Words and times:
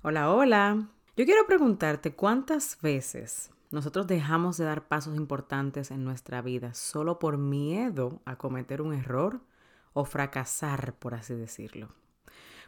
Hola, 0.00 0.32
hola. 0.32 0.86
Yo 1.16 1.24
quiero 1.24 1.44
preguntarte 1.48 2.14
cuántas 2.14 2.80
veces 2.80 3.50
nosotros 3.72 4.06
dejamos 4.06 4.56
de 4.56 4.64
dar 4.64 4.86
pasos 4.86 5.16
importantes 5.16 5.90
en 5.90 6.04
nuestra 6.04 6.40
vida 6.40 6.72
solo 6.72 7.18
por 7.18 7.36
miedo 7.36 8.20
a 8.24 8.36
cometer 8.36 8.80
un 8.80 8.94
error 8.94 9.40
o 9.94 10.04
fracasar, 10.04 10.94
por 10.94 11.14
así 11.14 11.34
decirlo. 11.34 11.88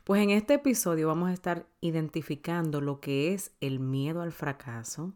Pues 0.03 0.21
en 0.22 0.30
este 0.30 0.54
episodio 0.54 1.06
vamos 1.06 1.30
a 1.30 1.32
estar 1.32 1.66
identificando 1.80 2.80
lo 2.80 2.98
que 2.98 3.33
es 3.33 3.53
el 3.61 3.79
miedo 3.79 4.23
al 4.23 4.33
fracaso, 4.33 5.12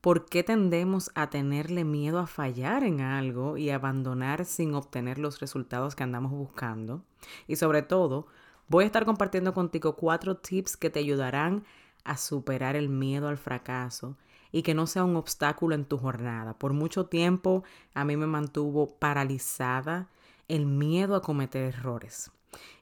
por 0.00 0.24
qué 0.24 0.42
tendemos 0.42 1.10
a 1.14 1.28
tenerle 1.28 1.84
miedo 1.84 2.18
a 2.18 2.26
fallar 2.26 2.82
en 2.82 3.02
algo 3.02 3.58
y 3.58 3.68
abandonar 3.68 4.46
sin 4.46 4.74
obtener 4.74 5.18
los 5.18 5.38
resultados 5.38 5.94
que 5.94 6.04
andamos 6.04 6.32
buscando. 6.32 7.04
Y 7.46 7.56
sobre 7.56 7.82
todo, 7.82 8.26
voy 8.68 8.84
a 8.84 8.86
estar 8.86 9.04
compartiendo 9.04 9.54
contigo 9.54 9.96
cuatro 9.96 10.36
tips 10.36 10.76
que 10.76 10.90
te 10.90 11.00
ayudarán 11.00 11.64
a 12.04 12.16
superar 12.16 12.76
el 12.76 12.88
miedo 12.88 13.28
al 13.28 13.38
fracaso 13.38 14.16
y 14.52 14.62
que 14.62 14.74
no 14.74 14.86
sea 14.86 15.04
un 15.04 15.16
obstáculo 15.16 15.74
en 15.74 15.84
tu 15.84 15.98
jornada. 15.98 16.54
Por 16.54 16.72
mucho 16.72 17.06
tiempo 17.06 17.64
a 17.94 18.04
mí 18.04 18.16
me 18.16 18.26
mantuvo 18.26 18.98
paralizada 18.98 20.08
el 20.48 20.66
miedo 20.66 21.14
a 21.14 21.22
cometer 21.22 21.74
errores. 21.74 22.30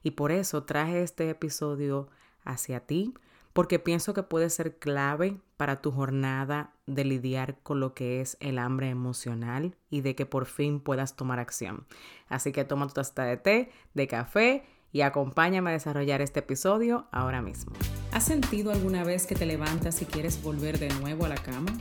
Y 0.03 0.11
por 0.11 0.31
eso 0.31 0.63
traje 0.63 1.03
este 1.03 1.29
episodio 1.29 2.07
hacia 2.45 2.79
ti, 2.79 3.13
porque 3.51 3.79
pienso 3.79 4.13
que 4.13 4.23
puede 4.23 4.49
ser 4.49 4.77
clave 4.77 5.41
para 5.57 5.81
tu 5.81 5.91
jornada 5.91 6.71
de 6.85 7.03
lidiar 7.03 7.57
con 7.63 7.79
lo 7.79 7.93
que 7.93 8.21
es 8.21 8.37
el 8.39 8.59
hambre 8.59 8.89
emocional 8.89 9.75
y 9.89 10.01
de 10.01 10.15
que 10.15 10.25
por 10.25 10.45
fin 10.45 10.79
puedas 10.79 11.15
tomar 11.15 11.39
acción. 11.39 11.85
Así 12.29 12.51
que 12.51 12.63
toma 12.63 12.87
tu 12.87 12.93
taza 12.93 13.23
de 13.23 13.37
té, 13.37 13.71
de 13.93 14.07
café 14.07 14.63
y 14.91 15.01
acompáñame 15.01 15.69
a 15.69 15.73
desarrollar 15.73 16.21
este 16.21 16.39
episodio 16.39 17.07
ahora 17.11 17.41
mismo. 17.41 17.73
¿Has 18.11 18.23
sentido 18.23 18.71
alguna 18.71 19.03
vez 19.03 19.27
que 19.27 19.35
te 19.35 19.45
levantas 19.45 20.01
y 20.01 20.05
quieres 20.05 20.41
volver 20.41 20.79
de 20.79 20.89
nuevo 20.89 21.25
a 21.25 21.29
la 21.29 21.35
cama? 21.35 21.71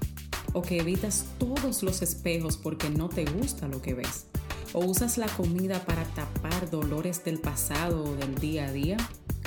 ¿O 0.52 0.62
que 0.62 0.78
evitas 0.78 1.26
todos 1.38 1.82
los 1.82 2.02
espejos 2.02 2.56
porque 2.56 2.90
no 2.90 3.08
te 3.08 3.24
gusta 3.24 3.68
lo 3.68 3.80
que 3.80 3.94
ves? 3.94 4.26
¿O 4.72 4.84
usas 4.84 5.18
la 5.18 5.28
comida 5.28 5.78
para 5.86 6.04
tapar 6.04 6.70
dolores 6.70 7.24
del 7.24 7.38
pasado 7.38 8.04
o 8.04 8.16
del 8.16 8.34
día 8.34 8.66
a 8.66 8.72
día? 8.72 8.96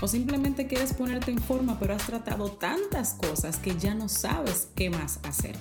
¿O 0.02 0.08
simplemente 0.08 0.68
quieres 0.68 0.94
ponerte 0.94 1.32
en 1.32 1.40
forma 1.40 1.78
pero 1.80 1.94
has 1.94 2.06
tratado 2.06 2.52
tantas 2.54 3.16
cosas 3.16 3.58
que 3.58 3.76
ya 3.78 3.94
no 3.94 4.08
sabes 4.08 4.70
qué 4.76 4.90
más 4.90 5.20
hacer? 5.24 5.56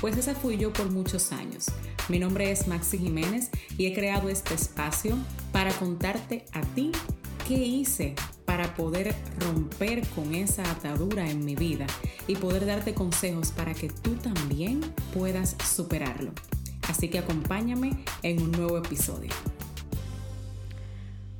Pues 0.00 0.16
esa 0.16 0.34
fui 0.34 0.56
yo 0.56 0.72
por 0.72 0.90
muchos 0.90 1.32
años. 1.32 1.66
Mi 2.08 2.18
nombre 2.18 2.50
es 2.50 2.68
Maxi 2.68 2.98
Jiménez 2.98 3.50
y 3.76 3.86
he 3.86 3.94
creado 3.94 4.28
este 4.28 4.54
espacio 4.54 5.16
para 5.52 5.72
contarte 5.72 6.44
a 6.52 6.60
ti 6.60 6.92
qué 7.50 7.56
hice 7.56 8.14
para 8.44 8.76
poder 8.76 9.12
romper 9.40 10.06
con 10.10 10.36
esa 10.36 10.62
atadura 10.70 11.28
en 11.28 11.44
mi 11.44 11.56
vida 11.56 11.84
y 12.28 12.36
poder 12.36 12.64
darte 12.64 12.94
consejos 12.94 13.50
para 13.50 13.74
que 13.74 13.88
tú 13.88 14.14
también 14.14 14.80
puedas 15.12 15.56
superarlo. 15.64 16.30
Así 16.88 17.10
que 17.10 17.18
acompáñame 17.18 18.04
en 18.22 18.40
un 18.40 18.52
nuevo 18.52 18.78
episodio. 18.78 19.30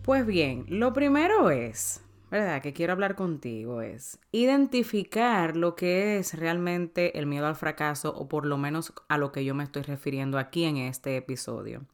Pues 0.03 0.27
bien, 0.27 0.65
lo 0.67 0.93
primero 0.93 1.53
es, 1.53 2.01
¿verdad? 2.29 2.61
Que 2.61 2.73
quiero 2.73 2.93
hablar 2.93 3.15
contigo 3.15 3.81
es 3.81 4.19
identificar 4.33 5.57
lo 5.57 5.77
que 5.77 6.19
es 6.19 6.35
realmente 6.35 7.21
el 7.21 7.27
miedo 7.27 7.47
al 7.47 7.55
fracaso 7.55 8.13
o 8.17 8.27
por 8.27 8.47
lo 8.47 8.59
menos 8.59 8.93
a 9.07 9.17
lo 9.17 9.31
que 9.31 9.45
yo 9.45 9.55
me 9.55 9.63
estoy 9.63 9.83
refiriendo 9.83 10.39
aquí 10.39 10.65
en 10.65 10.77
este 10.77 11.17
episodio. 11.17 11.85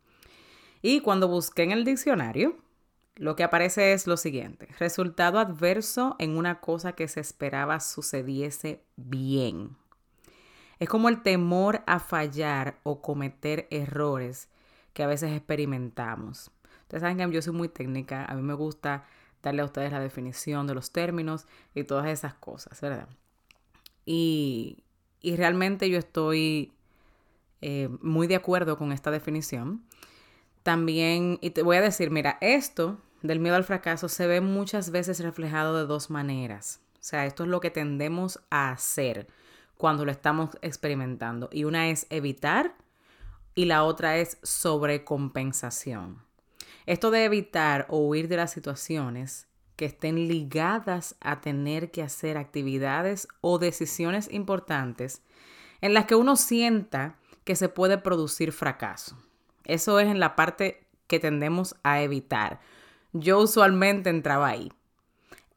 Y 0.80 1.00
cuando 1.00 1.28
busqué 1.28 1.64
en 1.64 1.72
el 1.72 1.84
diccionario, 1.84 2.56
lo 3.16 3.34
que 3.34 3.44
aparece 3.44 3.92
es 3.92 4.06
lo 4.06 4.16
siguiente, 4.16 4.68
resultado 4.78 5.38
adverso 5.38 6.16
en 6.18 6.36
una 6.36 6.60
cosa 6.60 6.92
que 6.92 7.08
se 7.08 7.20
esperaba 7.20 7.80
sucediese 7.80 8.82
bien. 8.96 9.76
Es 10.78 10.88
como 10.88 11.08
el 11.08 11.22
temor 11.22 11.82
a 11.86 11.98
fallar 11.98 12.78
o 12.82 13.00
cometer 13.00 13.66
errores 13.70 14.50
que 14.92 15.02
a 15.02 15.06
veces 15.06 15.32
experimentamos. 15.32 16.50
Ustedes 16.82 17.00
saben 17.00 17.16
que 17.16 17.32
yo 17.32 17.42
soy 17.42 17.54
muy 17.54 17.68
técnica, 17.68 18.26
a 18.26 18.34
mí 18.34 18.42
me 18.42 18.54
gusta 18.54 19.06
darle 19.42 19.62
a 19.62 19.64
ustedes 19.64 19.92
la 19.92 20.00
definición 20.00 20.66
de 20.66 20.74
los 20.74 20.92
términos 20.92 21.46
y 21.74 21.84
todas 21.84 22.06
esas 22.08 22.34
cosas, 22.34 22.80
¿verdad? 22.80 23.08
Y, 24.04 24.82
realmente 25.22 25.90
yo 25.90 25.98
estoy 25.98 26.72
eh, 27.60 27.88
muy 28.00 28.26
de 28.26 28.36
acuerdo 28.36 28.76
con 28.78 28.92
esta 28.92 29.10
definición. 29.10 29.82
También, 30.62 31.38
y 31.40 31.50
te 31.50 31.62
voy 31.62 31.76
a 31.76 31.80
decir, 31.80 32.10
mira, 32.10 32.38
esto 32.40 33.00
del 33.22 33.40
miedo 33.40 33.56
al 33.56 33.64
fracaso 33.64 34.08
se 34.08 34.26
ve 34.26 34.40
muchas 34.40 34.90
veces 34.90 35.20
reflejado 35.20 35.76
de 35.76 35.86
dos 35.86 36.10
maneras. 36.10 36.80
O 36.94 37.04
sea, 37.08 37.26
esto 37.26 37.44
es 37.44 37.48
lo 37.48 37.60
que 37.60 37.70
tendemos 37.70 38.40
a 38.50 38.70
hacer 38.70 39.28
cuando 39.76 40.04
lo 40.04 40.10
estamos 40.10 40.50
experimentando. 40.62 41.48
Y 41.52 41.64
una 41.64 41.88
es 41.88 42.06
evitar 42.10 42.74
y 43.54 43.66
la 43.66 43.84
otra 43.84 44.16
es 44.18 44.38
sobrecompensación. 44.42 46.22
Esto 46.84 47.10
de 47.10 47.24
evitar 47.24 47.86
o 47.88 47.98
huir 47.98 48.28
de 48.28 48.36
las 48.36 48.52
situaciones 48.52 49.46
que 49.76 49.84
estén 49.84 50.28
ligadas 50.28 51.16
a 51.20 51.40
tener 51.40 51.90
que 51.90 52.02
hacer 52.02 52.38
actividades 52.38 53.28
o 53.40 53.58
decisiones 53.58 54.32
importantes 54.32 55.22
en 55.80 55.94
las 55.94 56.06
que 56.06 56.14
uno 56.14 56.36
sienta 56.36 57.16
que 57.44 57.56
se 57.56 57.68
puede 57.68 57.98
producir 57.98 58.52
fracaso. 58.52 59.16
Eso 59.64 60.00
es 60.00 60.08
en 60.08 60.20
la 60.20 60.34
parte 60.34 60.86
que 61.06 61.20
tendemos 61.20 61.76
a 61.82 62.00
evitar 62.00 62.60
yo 63.20 63.40
usualmente 63.40 64.10
entraba 64.10 64.48
ahí. 64.48 64.72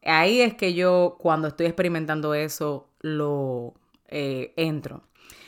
Ahí 0.03 0.41
es 0.41 0.53
que 0.53 0.73
yo, 0.73 1.17
cuando 1.19 1.49
estoy 1.49 1.65
experimentando 1.67 2.33
eso, 2.33 2.87
lo 3.01 3.73
eh, 4.07 4.53
entro. 4.55 5.03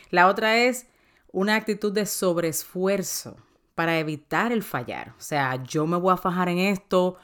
La 0.10 0.28
otra 0.28 0.58
es 0.58 0.88
una 1.32 1.56
actitud 1.56 1.92
de 1.94 2.06
sobreesfuerzo 2.06 3.38
para 3.76 3.98
evitar 4.00 4.52
el 4.52 4.64
fallar. 4.64 5.14
O 5.18 5.22
sea, 5.22 5.64
yo 5.64 5.88
me 5.88 5.98
voy 5.98 6.14
a 6.14 6.18
fajar 6.18 6.50
en 6.50 6.60
esto 6.60 7.18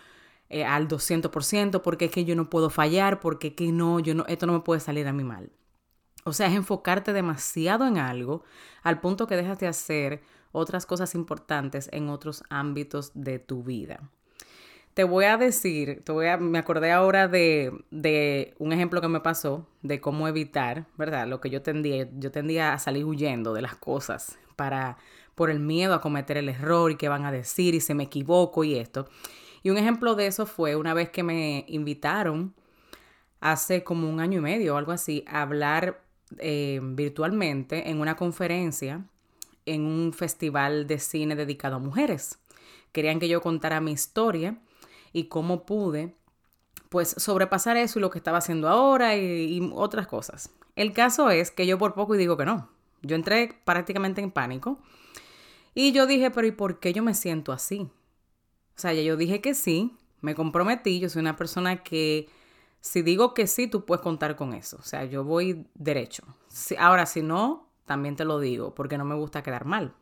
eh, 0.50 0.64
al 0.64 0.88
200% 0.88 1.82
porque 1.82 2.06
es 2.06 2.12
que 2.12 2.26
yo 2.26 2.36
no 2.36 2.50
puedo 2.50 2.70
fallar, 2.70 3.20
porque 3.20 3.50
es 3.50 3.54
que 3.54 3.72
no, 3.72 4.00
yo 4.00 4.16
no, 4.16 4.26
esto 4.28 4.48
no 4.48 4.54
me 4.54 4.62
puede 4.62 4.80
salir 4.80 5.08
a 5.08 5.14
mí 5.14 5.24
mal. 5.24 5.52
O 6.24 6.34
sea, 6.34 6.48
es 6.48 6.56
enfocarte 6.56 7.14
demasiado 7.14 7.86
en 7.86 7.98
algo 7.98 8.44
al 8.84 9.00
punto 9.00 9.28
que 9.28 9.36
dejas 9.36 9.60
de 9.60 9.68
hacer 9.68 10.22
otras 10.52 10.86
cosas 10.86 11.16
importantes 11.16 11.90
en 11.92 12.10
otros 12.10 12.44
ámbitos 12.50 13.12
de 13.14 13.40
tu 13.40 13.64
vida. 13.64 14.10
Te 14.98 15.04
voy 15.04 15.26
a 15.26 15.38
decir, 15.38 16.02
te 16.04 16.12
voy 16.12 16.26
a, 16.26 16.38
me 16.38 16.58
acordé 16.58 16.92
ahora 16.92 17.28
de, 17.28 17.72
de, 17.92 18.56
un 18.58 18.74
ejemplo 18.74 19.00
que 19.00 19.08
me 19.08 19.20
pasó 19.20 19.68
de 19.84 20.02
cómo 20.02 20.28
evitar, 20.28 20.88
¿verdad? 20.98 21.28
Lo 21.28 21.40
que 21.40 21.52
yo 21.52 21.62
tendía, 21.62 22.10
yo 22.18 22.32
tendía 22.32 22.74
a 22.74 22.80
salir 22.80 23.06
huyendo 23.06 23.54
de 23.54 23.62
las 23.62 23.76
cosas 23.76 24.40
para, 24.56 24.98
por 25.36 25.52
el 25.52 25.60
miedo 25.60 25.94
a 25.94 26.02
cometer 26.02 26.38
el 26.38 26.50
error 26.50 26.90
y 26.90 26.96
qué 26.96 27.10
van 27.10 27.26
a 27.26 27.32
decir 27.32 27.76
y 27.76 27.80
se 27.80 27.94
me 27.94 28.06
equivoco 28.06 28.64
y 28.64 28.74
esto. 28.74 29.08
Y 29.62 29.70
un 29.70 29.78
ejemplo 29.78 30.16
de 30.16 30.26
eso 30.26 30.48
fue 30.48 30.76
una 30.76 30.96
vez 30.96 31.12
que 31.12 31.22
me 31.22 31.64
invitaron 31.68 32.56
hace 33.40 33.84
como 33.84 34.10
un 34.10 34.20
año 34.20 34.40
y 34.40 34.42
medio 34.42 34.74
o 34.74 34.78
algo 34.80 34.94
así 34.94 35.24
a 35.28 35.44
hablar 35.44 36.02
eh, 36.40 36.80
virtualmente 36.82 37.92
en 37.92 38.02
una 38.02 38.16
conferencia 38.16 39.06
en 39.68 39.86
un 39.86 40.12
festival 40.12 40.88
de 40.88 40.98
cine 40.98 41.36
dedicado 41.36 41.76
a 41.76 41.80
mujeres. 41.80 42.40
Querían 42.92 43.20
que 43.20 43.30
yo 43.30 43.42
contara 43.42 43.80
mi 43.80 43.92
historia 43.92 44.58
y 45.18 45.26
cómo 45.26 45.66
pude 45.66 46.16
pues 46.90 47.10
sobrepasar 47.18 47.76
eso 47.76 47.98
y 47.98 48.02
lo 48.02 48.10
que 48.10 48.20
estaba 48.20 48.38
haciendo 48.38 48.70
ahora 48.70 49.16
y, 49.18 49.72
otras 49.74 50.08
cosas. 50.08 50.52
El 50.76 50.94
caso 50.94 51.32
es 51.32 51.50
que 51.52 51.66
yo 51.66 51.78
por 51.78 51.96
poco 51.96 52.16
y 52.16 52.20
digo 52.20 52.38
que 52.38 52.46
no. 52.46 52.70
Yo 53.02 53.16
entré 53.16 53.60
prácticamente 53.66 54.22
en 54.22 54.32
pánico 54.32 54.80
y 55.74 55.92
yo 55.92 56.06
dije, 56.06 56.32
pero 56.32 56.48
¿y 56.48 56.52
por 56.52 56.80
qué 56.80 56.94
yo 56.94 57.04
me 57.04 57.14
siento 57.14 57.52
así? 57.52 57.80
O 57.80 58.80
sea, 58.80 58.94
yo 58.94 59.18
dije 59.18 59.42
que 59.42 59.56
sí, 59.56 59.98
me 60.22 60.36
comprometí, 60.36 61.00
yo 61.00 61.10
soy 61.10 61.22
una 61.22 61.36
persona 61.36 61.84
que 61.84 62.30
si 62.80 63.02
digo 63.02 63.34
que 63.34 63.48
sí, 63.48 63.68
tú 63.68 63.86
puedes 63.86 64.04
contar 64.04 64.36
con 64.36 64.54
eso. 64.54 64.78
O 64.78 64.84
sea, 64.84 65.04
yo 65.06 65.24
voy 65.24 65.66
derecho. 65.74 66.24
ahora, 66.78 67.08
si 67.08 67.24
no, 67.24 67.68
también 67.86 68.16
te 68.16 68.24
lo 68.24 68.40
digo, 68.40 68.76
porque 68.76 68.98
no 68.98 69.06
me 69.06 69.16
gusta 69.16 69.42
quedar 69.42 69.66
mal 69.66 69.94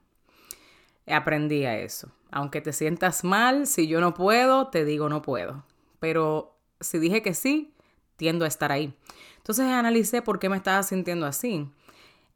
aprendí 1.13 1.65
a 1.65 1.77
eso. 1.77 2.12
Aunque 2.35 2.59
te 2.59 2.73
sientas 2.73 3.23
mal, 3.23 3.65
si 3.65 3.87
yo 3.87 4.01
no 4.01 4.13
puedo, 4.13 4.67
te 4.67 4.83
digo 4.83 5.07
no 5.07 5.21
puedo. 5.21 5.63
Pero 6.01 6.59
si 6.81 6.99
dije 6.99 7.21
que 7.21 7.33
sí, 7.33 7.73
tiendo 8.17 8.43
a 8.43 8.49
estar 8.49 8.73
ahí. 8.73 8.93
Entonces 9.37 9.65
analicé 9.67 10.21
por 10.21 10.37
qué 10.37 10.49
me 10.49 10.57
estaba 10.57 10.83
sintiendo 10.83 11.27
así. 11.27 11.69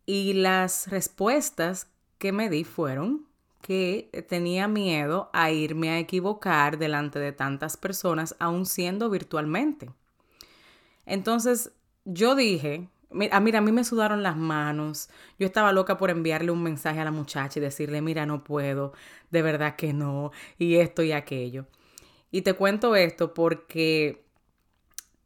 Y 0.06 0.32
las 0.36 0.88
respuestas 0.88 1.88
que 2.18 2.32
me 2.32 2.50
di 2.50 2.64
fueron 2.64 3.28
que 3.62 4.26
tenía 4.30 4.70
miedo 4.70 5.30
a 5.34 5.52
irme 5.52 5.90
a 5.90 6.00
equivocar 6.00 6.78
delante 6.78 7.20
de 7.20 7.34
tantas 7.34 7.76
personas, 7.76 8.38
aún 8.40 8.66
siendo 8.66 9.10
virtualmente. 9.10 9.90
Entonces 11.06 11.74
yo 12.06 12.36
dije, 12.36 12.88
Ah, 13.32 13.40
mira, 13.40 13.60
a 13.60 13.62
mí 13.62 13.72
me 13.72 13.84
sudaron 13.84 14.22
las 14.22 14.38
manos. 14.38 15.10
Yo 15.40 15.48
estaba 15.48 15.72
loca 15.72 15.98
por 15.98 16.12
enviarle 16.12 16.52
un 16.52 16.62
mensaje 16.62 17.00
a 17.00 17.06
la 17.06 17.12
muchacha 17.12 17.60
y 17.60 17.62
decirle, 17.62 18.02
mira, 18.02 18.26
no 18.26 18.44
puedo, 18.44 18.94
de 19.32 19.42
verdad 19.42 19.76
que 19.76 19.94
no, 19.94 20.32
y 20.58 20.76
esto 20.76 21.02
y 21.02 21.12
aquello. 21.12 21.66
Y 22.32 22.44
te 22.44 22.54
cuento 22.54 22.96
esto 22.96 23.34
porque 23.34 24.26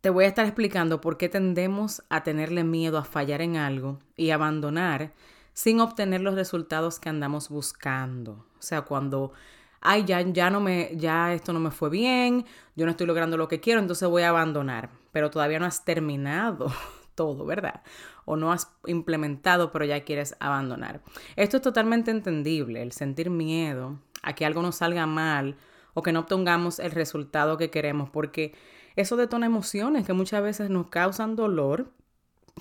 te 0.01 0.09
voy 0.09 0.25
a 0.25 0.27
estar 0.27 0.45
explicando 0.45 1.01
por 1.01 1.17
qué 1.17 1.29
tendemos 1.29 2.03
a 2.09 2.23
tenerle 2.23 2.63
miedo 2.63 2.97
a 2.97 3.05
fallar 3.05 3.41
en 3.41 3.57
algo 3.57 3.99
y 4.17 4.31
abandonar 4.31 5.13
sin 5.53 5.79
obtener 5.79 6.21
los 6.21 6.35
resultados 6.35 6.99
que 6.99 7.09
andamos 7.09 7.49
buscando. 7.49 8.45
O 8.59 8.61
sea, 8.61 8.81
cuando, 8.81 9.33
ay, 9.81 10.03
ya, 10.05 10.21
ya 10.21 10.49
no 10.49 10.59
me, 10.59 10.91
ya 10.95 11.33
esto 11.33 11.53
no 11.53 11.59
me 11.59 11.71
fue 11.71 11.89
bien, 11.89 12.45
yo 12.75 12.85
no 12.85 12.91
estoy 12.91 13.07
logrando 13.07 13.37
lo 13.37 13.47
que 13.47 13.59
quiero, 13.59 13.79
entonces 13.79 14.09
voy 14.09 14.23
a 14.23 14.29
abandonar. 14.29 14.89
Pero 15.11 15.29
todavía 15.29 15.59
no 15.59 15.65
has 15.65 15.85
terminado 15.85 16.71
todo, 17.15 17.45
¿verdad? 17.45 17.81
O 18.25 18.35
no 18.35 18.51
has 18.51 18.71
implementado, 18.85 19.71
pero 19.71 19.85
ya 19.85 20.03
quieres 20.03 20.35
abandonar. 20.39 21.01
Esto 21.35 21.57
es 21.57 21.63
totalmente 21.63 22.11
entendible, 22.11 22.81
el 22.81 22.91
sentir 22.91 23.29
miedo 23.29 23.99
a 24.21 24.33
que 24.33 24.45
algo 24.45 24.61
nos 24.61 24.77
salga 24.77 25.05
mal 25.05 25.57
o 25.93 26.01
que 26.01 26.11
no 26.11 26.21
obtengamos 26.21 26.79
el 26.79 26.91
resultado 26.91 27.57
que 27.57 27.69
queremos, 27.69 28.09
porque 28.09 28.53
eso 28.95 29.17
detona 29.17 29.45
emociones 29.45 30.05
que 30.05 30.13
muchas 30.13 30.41
veces 30.41 30.69
nos 30.69 30.87
causan 30.87 31.35
dolor, 31.35 31.91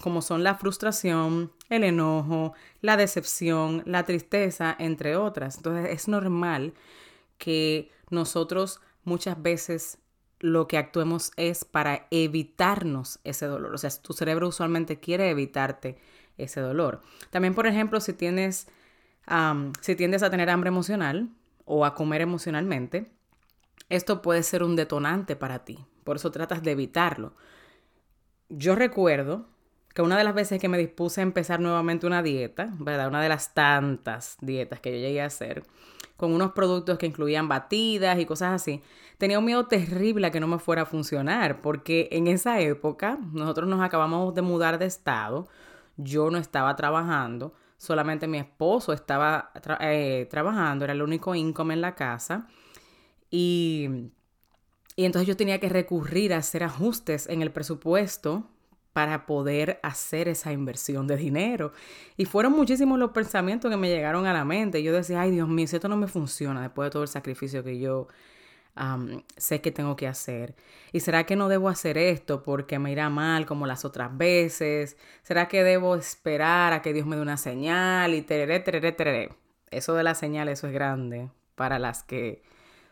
como 0.01 0.23
son 0.23 0.43
la 0.43 0.55
frustración, 0.55 1.53
el 1.69 1.85
enojo, 1.85 2.55
la 2.81 2.97
decepción, 2.97 3.83
la 3.85 4.05
tristeza, 4.05 4.75
entre 4.79 5.17
otras. 5.17 5.59
Entonces 5.59 5.91
es 5.91 6.09
normal 6.09 6.75
que 7.39 7.91
nosotros 8.11 8.81
muchas 9.05 9.41
veces 9.43 9.99
lo 10.43 10.67
que 10.69 10.77
actuemos 10.77 11.31
es 11.37 11.65
para 11.65 12.09
evitarnos 12.11 13.21
ese 13.25 13.47
dolor. 13.47 13.75
O 13.75 13.79
sea, 13.79 13.91
tu 13.91 14.13
cerebro 14.13 14.49
usualmente 14.49 14.99
quiere 14.99 15.31
evitarte 15.31 15.97
ese 16.37 16.61
dolor. 16.61 17.01
También, 17.31 17.55
por 17.55 17.67
ejemplo, 17.67 18.01
si 18.01 18.13
tienes, 18.13 18.67
si 19.81 19.95
tiendes 19.95 20.23
a 20.23 20.31
tener 20.31 20.51
hambre 20.51 20.69
emocional 20.69 21.31
o 21.65 21.87
a 21.87 21.95
comer 21.95 22.21
emocionalmente, 22.21 23.11
esto 23.89 24.21
puede 24.21 24.43
ser 24.43 24.65
un 24.65 24.75
detonante 24.75 25.37
para 25.37 25.65
ti. 25.65 25.79
Por 26.03 26.17
eso 26.17 26.33
tratas 26.33 26.63
de 26.63 26.73
evitarlo. 26.73 27.35
Yo 28.49 28.75
recuerdo 28.75 29.47
que 29.95 30.03
una 30.03 30.19
de 30.19 30.25
las 30.25 30.35
veces 30.35 30.61
que 30.61 30.69
me 30.69 30.79
dispuse 30.79 31.21
a 31.21 31.23
empezar 31.23 31.61
nuevamente 31.61 32.07
una 32.07 32.23
dieta, 32.23 32.71
¿verdad? 32.79 33.09
Una 33.09 33.23
de 33.23 33.29
las 33.29 33.55
tantas 33.55 34.39
dietas 34.41 34.81
que 34.81 34.91
yo 34.91 34.97
llegué 34.97 35.23
a 35.23 35.27
hacer, 35.27 35.63
con 36.23 36.33
unos 36.33 36.53
productos 36.53 36.99
que 36.99 37.07
incluían 37.07 37.49
batidas 37.49 38.17
y 38.21 38.27
cosas 38.27 38.53
así, 38.53 38.81
tenía 39.19 39.41
un 39.41 39.45
miedo 39.45 39.67
terrible 39.67 40.29
a 40.29 40.31
que 40.31 40.39
no 40.39 40.47
me 40.47 40.61
fuera 40.61 40.83
a 40.83 40.87
funcionar, 40.87 41.61
porque 41.61 42.09
en 42.13 42.29
esa 42.29 42.61
época 42.61 43.19
nosotros 43.33 43.69
nos 43.69 43.81
acabamos 43.81 44.33
de 44.33 44.41
mudar 44.41 44.79
de 44.79 44.87
estado, 44.87 45.49
yo 45.97 46.31
no 46.31 46.39
estaba 46.39 46.77
trabajando, 46.77 47.55
solamente 47.77 48.29
mi 48.29 48.39
esposo 48.39 48.93
estaba 48.93 49.51
eh, 49.81 50.29
trabajando, 50.31 50.85
era 50.85 50.93
el 50.93 51.03
único 51.03 51.35
income 51.35 51.75
en 51.75 51.81
la 51.81 51.97
casa, 51.97 52.47
y, 53.29 53.89
y 54.95 55.05
entonces 55.05 55.27
yo 55.27 55.37
tenía 55.37 55.59
que 55.59 55.71
recurrir 55.71 56.35
a 56.35 56.37
hacer 56.37 56.63
ajustes 56.63 57.29
en 57.29 57.43
el 57.43 57.51
presupuesto 57.51 58.45
para 58.93 59.27
poder 59.27 59.81
hacer 59.83 60.29
esa 60.29 60.53
inversión 60.53 61.07
de 61.07 61.17
dinero. 61.17 61.73
Y 62.17 62.27
fueron 62.27 62.53
muchísimos 62.53 62.99
los 62.99 63.13
pensamientos 63.13 63.71
que 63.71 63.77
me 63.77 63.89
llegaron 63.89 64.27
a 64.27 64.33
la 64.33 64.45
mente. 64.45 64.83
Yo 64.83 64.93
decía, 64.93 65.23
ay 65.23 65.31
Dios 65.31 65.49
mío, 65.49 65.67
si 65.67 65.77
esto 65.77 65.89
no 65.89 65.97
me 65.97 66.09
funciona 66.09 66.63
después 66.63 66.87
de 66.87 66.91
todo 66.91 67.03
el 67.03 67.09
sacrificio 67.09 67.65
que 67.65 67.79
yo 67.79 68.09
sé 69.37 69.61
que 69.61 69.71
tengo 69.71 69.97
que 69.97 70.09
hacer. 70.09 70.55
¿Y 70.93 71.01
será 71.01 71.25
que 71.25 71.37
no 71.37 71.49
debo 71.49 71.69
hacer 71.69 71.99
esto 71.99 72.43
porque 72.43 72.79
me 72.79 72.93
irá 72.93 73.11
mal 73.11 73.47
como 73.47 73.67
las 73.67 73.85
otras 73.85 74.17
veces? 74.17 74.97
¿Será 75.23 75.49
que 75.49 75.63
debo 75.63 75.95
esperar 75.97 76.73
a 76.73 76.83
que 76.83 76.93
Dios 76.93 77.07
me 77.07 77.17
dé 77.17 77.23
una 77.23 77.37
señal? 77.37 78.15
Y 78.15 78.23
tereré, 78.23 78.61
tereré, 78.61 78.93
tereré. 78.93 79.35
Eso 79.71 79.95
de 79.95 80.03
la 80.03 80.15
señal, 80.15 80.49
eso 80.49 80.67
es 80.67 80.73
grande 80.73 81.31
para 81.55 81.79
las 81.79 82.03
que 82.03 82.43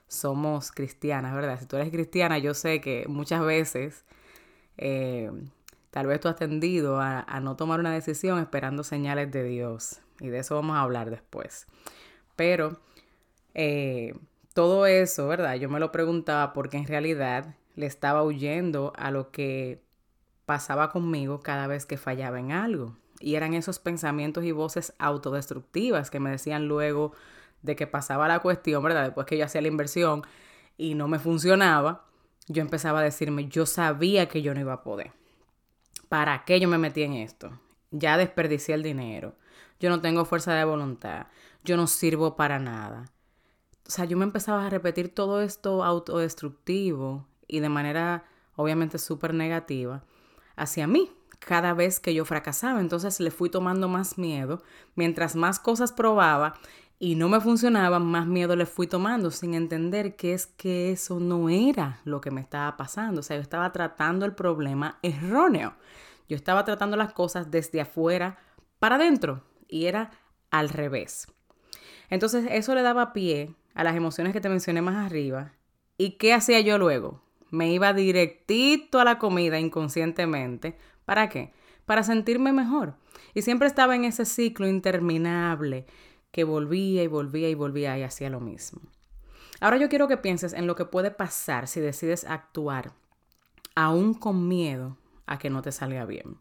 somos 0.07 0.73
cristianas, 0.73 1.35
¿verdad? 1.35 1.59
Si 1.61 1.67
tú 1.67 1.77
eres 1.77 1.91
cristiana, 1.91 2.39
yo 2.39 2.55
sé 2.55 2.81
que 2.81 3.07
muchas 3.09 3.45
veces... 3.45 4.05
Eh, 4.77 5.31
Tal 5.91 6.07
vez 6.07 6.21
tú 6.21 6.29
has 6.29 6.37
tendido 6.37 7.01
a, 7.01 7.25
no 7.41 7.57
tomar 7.57 7.81
una 7.81 7.93
decisión 7.93 8.39
esperando 8.39 8.85
señales 8.85 9.31
de 9.33 9.45
Dios. 9.45 10.01
Y 10.21 10.29
de 10.29 10.39
eso 10.39 10.55
vamos 10.55 10.77
a 10.77 10.83
hablar 10.83 11.11
después. 11.11 11.67
Pero 12.37 12.79
eh, 13.55 14.15
todo 14.55 14.87
eso, 14.87 15.27
¿verdad? 15.27 15.57
Yo 15.57 15.69
me 15.69 15.81
lo 15.81 15.91
preguntaba 15.91 16.53
porque 16.53 16.77
en 16.77 16.87
realidad 16.87 17.57
le 17.75 17.87
estaba 17.87 18.23
huyendo 18.23 18.93
a 18.97 19.11
lo 19.11 19.31
que 19.31 19.83
pasaba 20.47 20.91
conmigo 20.91 21.41
cada 21.41 21.67
vez 21.67 21.87
que 21.87 21.97
fallaba 21.97 22.39
en 22.39 22.53
algo. 22.53 22.97
Y 23.19 23.35
eran 23.35 23.55
esos 23.55 23.79
pensamientos 23.79 24.45
y 24.45 24.53
voces 24.53 24.95
autodestructivas 24.99 26.11
que 26.11 26.21
me 26.21 26.31
decían 26.31 26.69
luego 26.69 27.13
de 27.63 27.77
que 27.77 27.87
pasaba 27.87 28.29
la 28.29 28.39
cuestión, 28.39 28.83
¿verdad? 28.83 29.05
Después 29.05 29.27
que 29.27 29.37
yo 29.37 29.45
hacía 29.45 29.61
la 29.61 29.69
inversión 29.69 30.23
y 30.79 30.95
no 30.95 31.09
me 31.09 31.19
funcionaba, 31.19 32.07
yo 32.49 32.63
empezaba 32.63 33.01
a 33.01 33.03
decirme, 33.03 33.49
yo 33.49 33.67
sabía 33.67 34.29
que 34.29 34.43
yo 34.43 34.55
no 34.55 34.61
iba 34.61 34.73
a 34.73 34.83
poder. 34.83 35.20
¿Para 36.11 36.45
qué 36.45 36.59
yo 36.59 36.69
me 36.69 36.77
metí 36.77 37.05
en 37.05 37.15
esto? 37.15 37.59
Ya 37.93 38.19
desperdicié 38.19 38.75
el 38.75 38.83
dinero. 38.83 39.37
Yo 39.79 39.89
no 39.89 40.01
tengo 40.01 40.25
fuerza 40.25 40.53
de 40.55 40.65
voluntad. 40.65 41.29
Yo 41.65 41.77
no 41.77 41.87
sirvo 41.87 42.35
para 42.35 42.59
nada. 42.59 43.05
O 43.87 43.91
sea, 43.91 44.05
yo 44.05 44.17
me 44.17 44.25
empezaba 44.25 44.67
a 44.67 44.71
repetir 44.71 45.15
todo 45.15 45.41
esto 45.41 45.85
autodestructivo 45.85 47.27
y 47.47 47.61
de 47.61 47.69
manera 47.69 48.25
obviamente 48.57 48.99
súper 48.99 49.35
negativa 49.35 50.03
hacia 50.57 50.87
mí 50.89 51.11
cada 51.39 51.75
vez 51.75 52.01
que 52.01 52.13
yo 52.13 52.25
fracasaba. 52.25 52.81
Entonces 52.81 53.21
le 53.21 53.31
fui 53.31 53.49
tomando 53.49 53.87
más 53.89 54.19
miedo. 54.19 54.63
Mientras 54.97 55.37
más 55.37 55.61
cosas 55.61 55.93
probaba 55.93 56.55
y 57.03 57.15
no 57.15 57.31
me 57.31 57.41
funcionaban, 57.41 58.05
más 58.05 58.27
miedo 58.27 58.55
le 58.57 58.67
fui 58.67 58.87
tomando 58.87 59.31
sin 59.31 59.55
entender 59.55 60.17
que 60.17 60.35
es 60.35 60.47
que 60.47 60.93
eso 60.93 61.19
no 61.19 61.49
era 61.49 62.03
lo 62.05 62.21
que 62.21 62.31
me 62.31 62.43
estaba 62.43 62.77
pasando. 62.77 63.21
O 63.21 63.23
sea, 63.23 63.37
yo 63.37 63.43
estaba 63.43 63.73
tratando 63.73 64.27
el 64.27 64.35
problema 64.35 64.99
erróneo. 65.01 65.75
Yo 66.29 66.37
estaba 66.37 66.63
tratando 66.67 66.99
las 66.99 67.15
cosas 67.15 67.51
desde 67.51 67.81
afuera 67.81 68.39
para 68.79 68.97
adentro 68.97 69.43
y 69.67 69.87
era 69.87 70.11
al 70.51 70.69
revés. 70.69 71.27
Entonces 72.11 72.47
eso 72.51 72.75
le 72.75 72.83
daba 72.83 73.15
pie 73.15 73.55
a 73.73 73.83
las 73.83 73.97
emociones 73.97 74.35
que 74.35 74.43
te 74.43 74.51
mencioné 74.51 74.83
más 74.83 75.07
arriba. 75.07 75.55
¿Y 75.97 76.19
qué 76.19 76.35
hacía 76.35 76.61
yo 76.61 76.77
luego? 76.77 77.23
Me 77.51 77.73
iba 77.73 77.95
directito 77.95 79.01
a 79.01 79.05
la 79.05 79.19
comida 79.19 79.59
inconscientemente. 79.59 80.77
¿Para 81.07 81.31
qué? 81.31 81.55
Para 81.87 82.03
sentirme 82.03 82.53
mejor. 82.53 82.97
Y 83.33 83.41
siempre 83.41 83.69
estaba 83.69 83.97
en 83.97 84.05
ese 84.05 84.27
ciclo 84.27 84.69
interminable 84.69 85.87
que 86.31 86.45
volvía 86.45 87.03
y 87.03 87.07
volvía 87.07 87.49
y 87.49 87.55
volvía 87.55 87.99
y 87.99 88.03
hacía 88.03 88.31
lo 88.31 88.41
mismo. 88.41 88.81
Ahora 89.61 89.77
yo 89.77 89.89
quiero 89.89 90.09
que 90.09 90.17
pienses 90.17 90.53
en 90.53 90.67
lo 90.67 90.75
que 90.75 90.85
puede 90.85 91.11
pasar 91.11 91.69
si 91.69 91.81
decides 91.81 92.25
actuar 92.25 92.93
aún 93.75 94.15
con 94.15 94.49
miedo 94.49 94.97
a 95.27 95.39
que 95.39 95.51
no 95.51 95.63
te 95.63 95.73
salga 95.73 96.05
bien. 96.05 96.39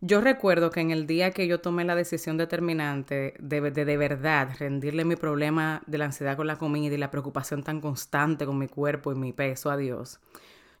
Yo 0.00 0.20
recuerdo 0.20 0.70
que 0.70 0.80
en 0.80 0.90
el 0.90 1.06
día 1.06 1.30
que 1.30 1.46
yo 1.46 1.60
tomé 1.60 1.84
la 1.84 1.94
decisión 1.94 2.36
determinante 2.36 3.34
de, 3.38 3.60
de, 3.70 3.84
de 3.84 3.96
verdad 3.96 4.50
rendirle 4.58 5.04
mi 5.04 5.16
problema 5.16 5.82
de 5.86 5.96
la 5.96 6.04
ansiedad 6.04 6.36
con 6.36 6.46
la 6.46 6.58
comida 6.58 6.94
y 6.94 6.98
la 6.98 7.10
preocupación 7.10 7.62
tan 7.62 7.80
constante 7.80 8.44
con 8.44 8.58
mi 8.58 8.68
cuerpo 8.68 9.12
y 9.12 9.14
mi 9.14 9.32
peso 9.32 9.70
a 9.70 9.78
Dios, 9.78 10.20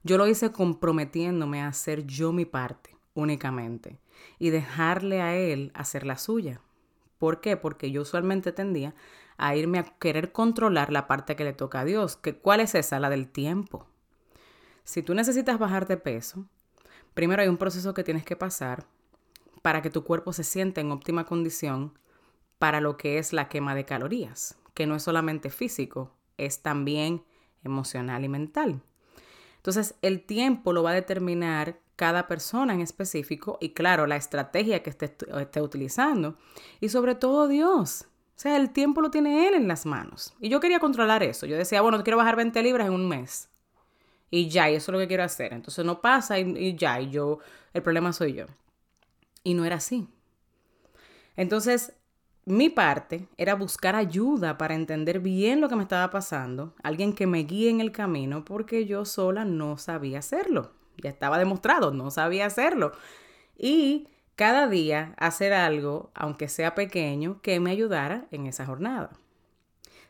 yo 0.02 0.18
lo 0.18 0.26
hice 0.26 0.52
comprometiéndome 0.52 1.62
a 1.62 1.68
hacer 1.68 2.04
yo 2.06 2.32
mi 2.32 2.44
parte 2.44 2.90
únicamente 3.14 3.98
y 4.38 4.50
dejarle 4.50 5.22
a 5.22 5.34
Él 5.34 5.70
hacer 5.74 6.04
la 6.04 6.18
suya. 6.18 6.60
¿Por 7.24 7.40
qué? 7.40 7.56
Porque 7.56 7.90
yo 7.90 8.02
usualmente 8.02 8.52
tendía 8.52 8.94
a 9.38 9.56
irme 9.56 9.78
a 9.78 9.84
querer 9.84 10.30
controlar 10.30 10.92
la 10.92 11.06
parte 11.06 11.36
que 11.36 11.44
le 11.44 11.54
toca 11.54 11.80
a 11.80 11.84
Dios. 11.86 12.16
Que, 12.16 12.36
¿Cuál 12.36 12.60
es 12.60 12.74
esa? 12.74 13.00
La 13.00 13.08
del 13.08 13.30
tiempo. 13.30 13.86
Si 14.84 15.02
tú 15.02 15.14
necesitas 15.14 15.58
bajar 15.58 15.88
de 15.88 15.96
peso, 15.96 16.44
primero 17.14 17.40
hay 17.40 17.48
un 17.48 17.56
proceso 17.56 17.94
que 17.94 18.04
tienes 18.04 18.26
que 18.26 18.36
pasar 18.36 18.84
para 19.62 19.80
que 19.80 19.88
tu 19.88 20.04
cuerpo 20.04 20.34
se 20.34 20.44
sienta 20.44 20.82
en 20.82 20.92
óptima 20.92 21.24
condición 21.24 21.98
para 22.58 22.82
lo 22.82 22.98
que 22.98 23.16
es 23.16 23.32
la 23.32 23.48
quema 23.48 23.74
de 23.74 23.86
calorías, 23.86 24.58
que 24.74 24.86
no 24.86 24.94
es 24.94 25.02
solamente 25.02 25.48
físico, 25.48 26.12
es 26.36 26.60
también 26.60 27.24
emocional 27.62 28.22
y 28.22 28.28
mental. 28.28 28.82
Entonces, 29.56 29.94
el 30.02 30.26
tiempo 30.26 30.74
lo 30.74 30.82
va 30.82 30.90
a 30.90 31.00
determinar 31.00 31.80
cada 31.96 32.26
persona 32.26 32.74
en 32.74 32.80
específico 32.80 33.58
y 33.60 33.70
claro, 33.70 34.06
la 34.06 34.16
estrategia 34.16 34.82
que 34.82 34.90
esté, 34.90 35.16
esté 35.40 35.60
utilizando 35.60 36.36
y 36.80 36.88
sobre 36.88 37.14
todo 37.14 37.48
Dios. 37.48 38.06
O 38.36 38.40
sea, 38.40 38.56
el 38.56 38.70
tiempo 38.70 39.00
lo 39.00 39.10
tiene 39.10 39.46
Él 39.46 39.54
en 39.54 39.68
las 39.68 39.86
manos. 39.86 40.34
Y 40.40 40.48
yo 40.48 40.58
quería 40.58 40.80
controlar 40.80 41.22
eso. 41.22 41.46
Yo 41.46 41.56
decía, 41.56 41.82
bueno, 41.82 42.02
quiero 42.02 42.16
bajar 42.16 42.34
20 42.34 42.60
libras 42.64 42.88
en 42.88 42.94
un 42.94 43.08
mes. 43.08 43.48
Y 44.28 44.48
ya, 44.48 44.68
y 44.68 44.74
eso 44.74 44.90
es 44.90 44.92
lo 44.92 44.98
que 44.98 45.06
quiero 45.06 45.22
hacer. 45.22 45.52
Entonces 45.52 45.84
no 45.84 46.00
pasa 46.00 46.40
y, 46.40 46.42
y 46.56 46.74
ya, 46.74 47.00
y 47.00 47.10
yo, 47.10 47.38
el 47.72 47.82
problema 47.82 48.12
soy 48.12 48.32
yo. 48.32 48.46
Y 49.44 49.54
no 49.54 49.64
era 49.64 49.76
así. 49.76 50.08
Entonces, 51.36 51.92
mi 52.44 52.70
parte 52.70 53.28
era 53.36 53.54
buscar 53.54 53.94
ayuda 53.94 54.58
para 54.58 54.74
entender 54.74 55.20
bien 55.20 55.60
lo 55.60 55.68
que 55.68 55.76
me 55.76 55.84
estaba 55.84 56.10
pasando, 56.10 56.74
alguien 56.82 57.12
que 57.12 57.28
me 57.28 57.44
guíe 57.44 57.70
en 57.70 57.80
el 57.80 57.92
camino, 57.92 58.44
porque 58.44 58.84
yo 58.84 59.04
sola 59.04 59.44
no 59.44 59.78
sabía 59.78 60.18
hacerlo 60.18 60.72
ya 60.96 61.10
estaba 61.10 61.38
demostrado, 61.38 61.92
no 61.92 62.10
sabía 62.10 62.46
hacerlo. 62.46 62.92
Y 63.56 64.08
cada 64.36 64.68
día 64.68 65.14
hacer 65.18 65.52
algo, 65.52 66.10
aunque 66.14 66.48
sea 66.48 66.74
pequeño, 66.74 67.40
que 67.42 67.60
me 67.60 67.70
ayudara 67.70 68.26
en 68.30 68.46
esa 68.46 68.66
jornada. 68.66 69.10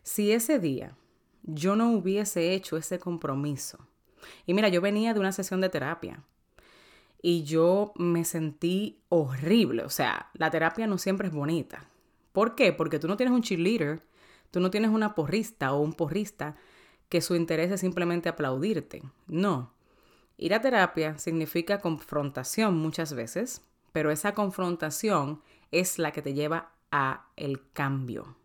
Si 0.03 0.33
ese 0.33 0.59
día 0.59 0.97
yo 1.43 1.77
no 1.77 1.93
hubiese 1.93 2.55
hecho 2.55 2.77
ese 2.79 2.99
compromiso 2.99 3.87
Y 4.47 4.55
mira, 4.55 4.69
yo 4.69 4.81
venía 4.81 5.13
de 5.13 5.21
una 5.21 5.33
sesión 5.33 5.61
de 5.61 5.69
terapia 5.69 6.23
y 7.21 7.45
yo 7.45 7.93
me 7.97 8.25
sentí 8.25 9.01
horrible. 9.09 9.85
O 9.85 9.89
sea, 9.89 10.31
la 10.35 10.51
terapia 10.51 10.87
no 10.87 10.99
siempre 10.99 11.29
es 11.29 11.35
bonita. 11.35 11.89
¿Por 12.33 12.55
qué? 12.55 12.73
Porque 12.73 12.99
tú 12.99 13.09
no 13.09 13.17
tienes 13.17 13.35
un 13.35 13.43
cheerleader, 13.43 14.03
tú 14.51 14.61
no 14.61 14.71
tienes 14.71 14.91
una 14.91 15.15
porrista 15.15 15.73
o 15.73 15.81
un 15.81 15.95
porrista 15.95 16.57
que 17.09 17.21
su 17.21 17.35
interés 17.35 17.71
es 17.71 17.81
simplemente 17.81 18.29
aplaudirte. 18.29 19.03
No. 19.27 19.73
Ir 20.37 20.55
a 20.55 20.61
terapia 20.61 21.19
significa 21.19 21.81
confrontación 21.81 22.77
muchas 22.77 23.13
veces, 23.13 23.63
pero 23.93 24.11
esa 24.11 24.35
confrontación 24.35 25.41
es 25.71 25.99
la 25.99 26.11
que 26.11 26.23
te 26.23 26.35
lleva 26.35 26.73
a 26.91 27.27
el 27.37 27.61
cambio. 27.73 28.37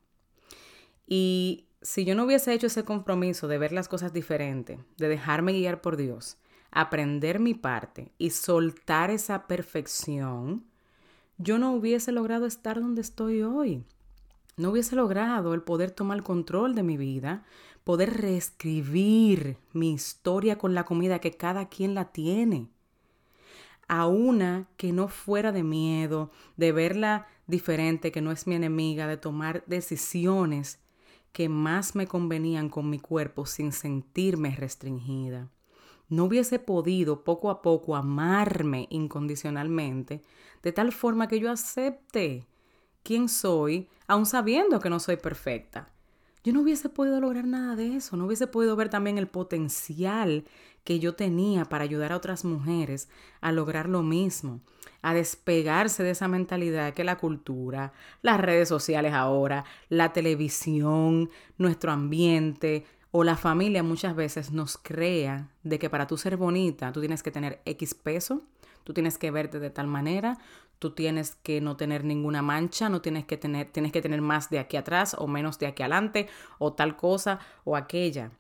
Y 1.08 1.66
si 1.82 2.06
yo 2.06 2.14
no 2.14 2.26
hubiese 2.26 2.54
hecho 2.54 2.68
ese 2.68 2.84
compromiso 2.84 3.48
de 3.48 3.58
ver 3.58 3.72
las 3.72 3.88
cosas 3.88 4.14
diferente, 4.14 4.80
de 4.98 5.08
dejarme 5.08 5.54
guiar 5.54 5.82
por 5.82 5.98
Dios, 5.98 6.38
aprender 6.72 7.40
mi 7.40 7.54
parte 7.54 8.12
y 8.18 8.30
soltar 8.30 9.10
esa 9.10 9.48
perfección, 9.48 10.66
yo 11.38 11.58
no 11.58 11.74
hubiese 11.74 12.12
logrado 12.12 12.46
estar 12.46 12.80
donde 12.80 13.02
estoy 13.02 13.42
hoy. 13.42 13.84
No 14.58 14.72
hubiese 14.72 14.96
logrado 14.96 15.54
el 15.54 15.62
poder 15.62 15.92
tomar 15.92 16.22
control 16.22 16.76
de 16.76 16.84
mi 16.84 16.98
vida, 16.98 17.46
poder 17.90 18.22
reescribir 18.22 19.58
mi 19.74 19.94
historia 19.94 20.60
con 20.60 20.76
la 20.76 20.86
comida 20.86 21.18
que 21.18 21.32
cada 21.32 21.70
quien 21.70 21.96
la 21.96 22.12
tiene. 22.12 22.70
A 23.88 24.06
una 24.06 24.68
que 24.78 24.94
no 24.94 25.08
fuera 25.08 25.52
de 25.52 25.64
miedo, 25.64 26.30
de 26.56 26.72
verla 26.72 27.26
diferente, 27.48 28.12
que 28.12 28.22
no 28.22 28.32
es 28.32 28.46
mi 28.46 28.54
enemiga, 28.54 29.08
de 29.08 29.18
tomar 29.18 29.64
decisiones 29.66 30.78
que 31.32 31.50
más 31.50 31.96
me 31.96 32.06
convenían 32.06 32.70
con 32.70 32.92
mi 32.92 33.00
cuerpo 33.00 33.48
sin 33.48 33.72
sentirme 33.72 34.56
restringida. 34.56 35.50
No 36.10 36.26
hubiese 36.26 36.60
podido 36.60 37.24
poco 37.24 37.50
a 37.50 37.64
poco 37.64 37.96
amarme 37.96 38.86
incondicionalmente, 38.92 40.22
de 40.62 40.72
tal 40.72 40.92
forma 40.92 41.28
que 41.28 41.40
yo 41.40 41.50
acepte 41.50 42.46
quién 43.02 43.30
soy, 43.30 43.90
aun 44.06 44.28
sabiendo 44.28 44.80
que 44.80 44.92
no 44.92 45.00
soy 45.00 45.18
perfecta. 45.18 45.92
Yo 46.44 46.54
no 46.54 46.62
hubiese 46.62 46.90
podido 46.90 47.20
lograr 47.20 47.46
nada 47.46 47.76
de 47.76 47.96
eso, 47.96 48.16
no 48.16 48.26
hubiese 48.26 48.48
podido 48.48 48.76
ver 48.76 48.90
también 48.90 49.18
el 49.18 49.28
potencial 49.28 50.46
que 50.84 51.00
yo 51.00 51.14
tenía 51.14 51.66
para 51.66 51.84
ayudar 51.84 52.14
a 52.14 52.18
otras 52.18 52.46
mujeres 52.46 53.10
a 53.42 53.52
lograr 53.52 53.90
lo 53.90 54.02
mismo, 54.02 54.62
a 55.02 55.14
despegarse 55.14 56.02
de 56.04 56.12
esa 56.12 56.28
mentalidad 56.28 56.94
que 56.94 57.04
la 57.04 57.18
cultura, 57.18 57.94
las 58.22 58.40
redes 58.40 58.70
sociales 58.70 59.14
ahora, 59.14 59.66
la 59.90 60.14
televisión, 60.14 61.30
nuestro 61.58 61.92
ambiente 61.92 62.86
o 63.12 63.24
la 63.24 63.36
familia 63.36 63.84
muchas 63.84 64.16
veces 64.16 64.52
nos 64.52 64.78
crea 64.78 65.50
de 65.64 65.78
que 65.78 65.90
para 65.90 66.08
tú 66.08 66.18
ser 66.18 66.38
bonita 66.38 66.92
tú 66.92 67.02
tienes 67.02 67.22
que 67.22 67.32
tener 67.32 67.62
X 67.66 67.94
peso, 67.96 68.44
tú 68.84 68.94
tienes 68.94 69.18
que 69.18 69.32
verte 69.32 69.60
de 69.60 69.70
tal 69.70 69.88
manera, 69.88 70.38
tú 70.80 70.92
tienes 70.92 71.36
que 71.36 71.62
no 71.62 71.78
tener 71.78 72.04
ninguna 72.04 72.42
mancha, 72.42 72.90
no 72.90 73.02
tienes 73.02 73.26
que 73.26 73.38
tener, 73.38 73.72
tienes 73.72 73.92
que 73.92 74.02
tener 74.02 74.22
más 74.22 74.50
de 74.50 74.60
aquí 74.60 74.78
atrás 74.78 75.16
o 75.18 75.28
menos 75.28 75.60
de 75.60 75.68
aquí 75.68 75.84
adelante 75.84 76.28
o 76.58 76.74
tal 76.74 76.96
cosa 76.96 77.40
o 77.66 77.76
aquella. 77.76 78.32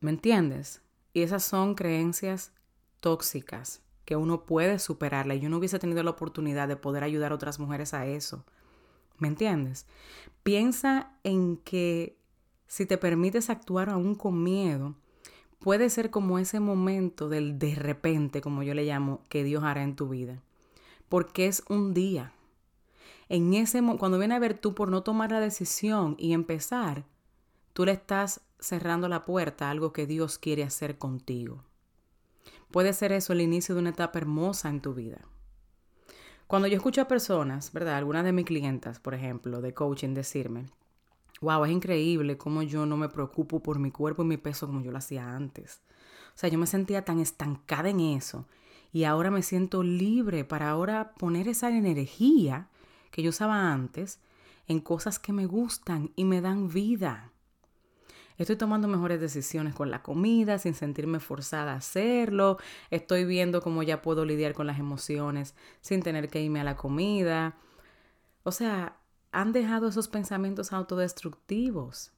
¿Me 0.00 0.10
entiendes? 0.10 0.82
Y 1.12 1.22
esas 1.22 1.42
son 1.42 1.74
creencias 1.74 2.52
tóxicas 3.00 3.82
que 4.04 4.16
uno 4.16 4.44
puede 4.44 4.78
superarla 4.78 5.34
yo 5.34 5.48
no 5.48 5.56
hubiese 5.56 5.80
tenido 5.80 6.02
la 6.02 6.10
oportunidad 6.10 6.68
de 6.68 6.76
poder 6.76 7.02
ayudar 7.02 7.32
a 7.32 7.34
otras 7.34 7.58
mujeres 7.58 7.92
a 7.94 8.06
eso. 8.06 8.44
¿Me 9.18 9.28
entiendes? 9.28 9.86
Piensa 10.42 11.18
en 11.24 11.56
que 11.56 12.18
si 12.66 12.86
te 12.86 12.98
permites 12.98 13.50
actuar 13.50 13.88
aún 13.88 14.14
con 14.14 14.42
miedo, 14.42 14.94
puede 15.58 15.90
ser 15.90 16.10
como 16.10 16.38
ese 16.38 16.60
momento 16.60 17.28
del 17.28 17.58
de 17.58 17.74
repente, 17.74 18.40
como 18.40 18.62
yo 18.62 18.74
le 18.74 18.84
llamo, 18.84 19.24
que 19.28 19.42
Dios 19.42 19.64
hará 19.64 19.82
en 19.82 19.96
tu 19.96 20.08
vida. 20.08 20.42
Porque 21.08 21.46
es 21.46 21.62
un 21.68 21.94
día. 21.94 22.32
En 23.28 23.54
ese 23.54 23.82
cuando 23.98 24.18
viene 24.18 24.34
a 24.34 24.38
ver 24.38 24.58
tú 24.58 24.74
por 24.74 24.88
no 24.90 25.02
tomar 25.02 25.32
la 25.32 25.40
decisión 25.40 26.14
y 26.18 26.32
empezar, 26.32 27.04
tú 27.72 27.84
le 27.84 27.92
estás 27.92 28.40
cerrando 28.60 29.08
la 29.08 29.24
puerta 29.24 29.66
a 29.66 29.70
algo 29.70 29.92
que 29.92 30.06
Dios 30.06 30.38
quiere 30.38 30.62
hacer 30.62 30.98
contigo. 30.98 31.62
Puede 32.70 32.92
ser 32.92 33.12
eso 33.12 33.32
el 33.32 33.40
inicio 33.40 33.74
de 33.74 33.80
una 33.80 33.90
etapa 33.90 34.18
hermosa 34.18 34.68
en 34.68 34.80
tu 34.80 34.94
vida. 34.94 35.20
Cuando 36.46 36.68
yo 36.68 36.76
escucho 36.76 37.00
a 37.00 37.08
personas, 37.08 37.72
¿verdad? 37.72 37.96
Algunas 37.96 38.24
de 38.24 38.32
mis 38.32 38.46
clientas, 38.46 39.00
por 39.00 39.14
ejemplo, 39.14 39.60
de 39.60 39.74
coaching, 39.74 40.14
decirme, 40.14 40.66
wow, 41.40 41.64
es 41.64 41.72
increíble 41.72 42.36
cómo 42.36 42.62
yo 42.62 42.86
no 42.86 42.96
me 42.96 43.08
preocupo 43.08 43.60
por 43.60 43.78
mi 43.78 43.90
cuerpo 43.90 44.22
y 44.22 44.26
mi 44.26 44.36
peso 44.36 44.66
como 44.66 44.80
yo 44.82 44.92
lo 44.92 44.98
hacía 44.98 45.34
antes. 45.34 45.80
O 46.28 46.38
sea, 46.38 46.48
yo 46.48 46.58
me 46.58 46.66
sentía 46.66 47.04
tan 47.04 47.18
estancada 47.18 47.88
en 47.88 48.00
eso 48.00 48.46
y 48.92 49.04
ahora 49.04 49.30
me 49.30 49.42
siento 49.42 49.82
libre 49.82 50.44
para 50.44 50.70
ahora 50.70 51.12
poner 51.18 51.48
esa 51.48 51.70
energía 51.70 52.68
que 53.10 53.22
yo 53.22 53.30
usaba 53.30 53.72
antes 53.72 54.20
en 54.66 54.80
cosas 54.80 55.18
que 55.18 55.32
me 55.32 55.46
gustan 55.46 56.12
y 56.16 56.24
me 56.24 56.40
dan 56.40 56.68
vida. 56.68 57.32
Estoy 58.38 58.56
tomando 58.56 58.86
mejores 58.86 59.20
decisiones 59.20 59.74
con 59.74 59.90
la 59.90 60.02
comida 60.02 60.58
sin 60.58 60.74
sentirme 60.74 61.20
forzada 61.20 61.72
a 61.72 61.76
hacerlo. 61.76 62.58
Estoy 62.90 63.24
viendo 63.24 63.62
cómo 63.62 63.82
ya 63.82 64.02
puedo 64.02 64.24
lidiar 64.26 64.52
con 64.52 64.66
las 64.66 64.78
emociones 64.78 65.54
sin 65.80 66.02
tener 66.02 66.28
que 66.28 66.42
irme 66.42 66.60
a 66.60 66.64
la 66.64 66.76
comida. 66.76 67.56
O 68.42 68.52
sea, 68.52 68.98
han 69.32 69.52
dejado 69.52 69.88
esos 69.88 70.08
pensamientos 70.08 70.72
autodestructivos, 70.72 72.12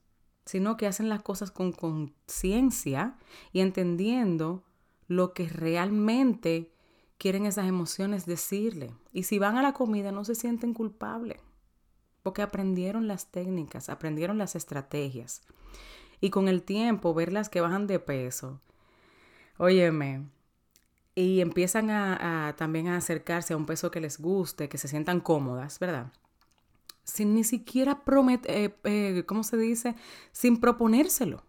sino 0.45 0.77
que 0.77 0.87
hacen 0.87 1.09
las 1.09 1.23
cosas 1.23 1.53
con 1.53 1.73
conciencia 1.73 3.17
y 3.53 3.61
entendiendo 3.61 4.65
lo 5.09 5.33
que 5.33 5.49
realmente 5.49 6.73
quieren 7.19 7.47
esas 7.47 7.67
emociones 7.67 8.27
decirle. 8.27 8.95
Y 9.13 9.25
si 9.25 9.39
van 9.39 9.57
a 9.57 9.63
la 9.63 9.73
comida 9.73 10.13
no 10.13 10.25
se 10.25 10.35
sienten 10.35 10.75
culpables, 10.75 11.41
porque 12.23 12.43
aprendieron 12.43 13.09
las 13.09 13.31
técnicas, 13.31 13.89
aprendieron 13.89 14.39
las 14.39 14.55
estrategias 14.55 15.43
y 16.21 16.31
con 16.31 16.49
el 16.49 16.63
tiempo 16.63 17.15
verlas 17.15 17.49
que 17.49 17.61
bajan 17.61 17.87
de 17.87 17.99
peso, 17.99 18.61
óyeme, 19.57 20.29
y 21.15 21.41
empiezan 21.41 21.91
a, 21.91 22.55
también 22.57 22.89
a 22.89 22.97
acercarse 22.97 23.55
a 23.55 23.57
un 23.57 23.67
peso 23.67 23.91
que 23.91 24.01
les 24.01 24.21
guste, 24.21 24.69
que 24.69 24.79
se 24.79 24.87
sientan 24.87 25.21
cómodas, 25.21 25.79
¿verdad? 25.81 26.13
Sin 27.03 27.35
ni 27.35 27.43
siquiera 27.43 28.05
prometer, 28.05 28.51
eh, 28.55 28.79
eh, 28.85 29.25
¿cómo 29.27 29.43
se 29.43 29.57
dice? 29.57 29.97
Sin 30.31 30.61
proponérselo. 30.61 31.43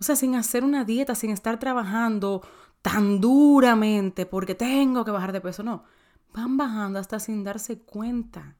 O 0.00 0.04
sea, 0.04 0.14
sin 0.14 0.34
hacer 0.34 0.62
una 0.62 0.84
dieta, 0.84 1.14
sin 1.14 1.30
estar 1.30 1.58
trabajando 1.58 2.42
tan 2.88 3.20
duramente 3.20 4.24
porque 4.24 4.54
tengo 4.54 5.04
que 5.04 5.10
bajar 5.10 5.32
de 5.32 5.42
peso. 5.42 5.62
No, 5.62 5.84
van 6.32 6.56
bajando 6.56 6.98
hasta 6.98 7.20
sin 7.20 7.44
darse 7.44 7.80
cuenta. 7.80 8.56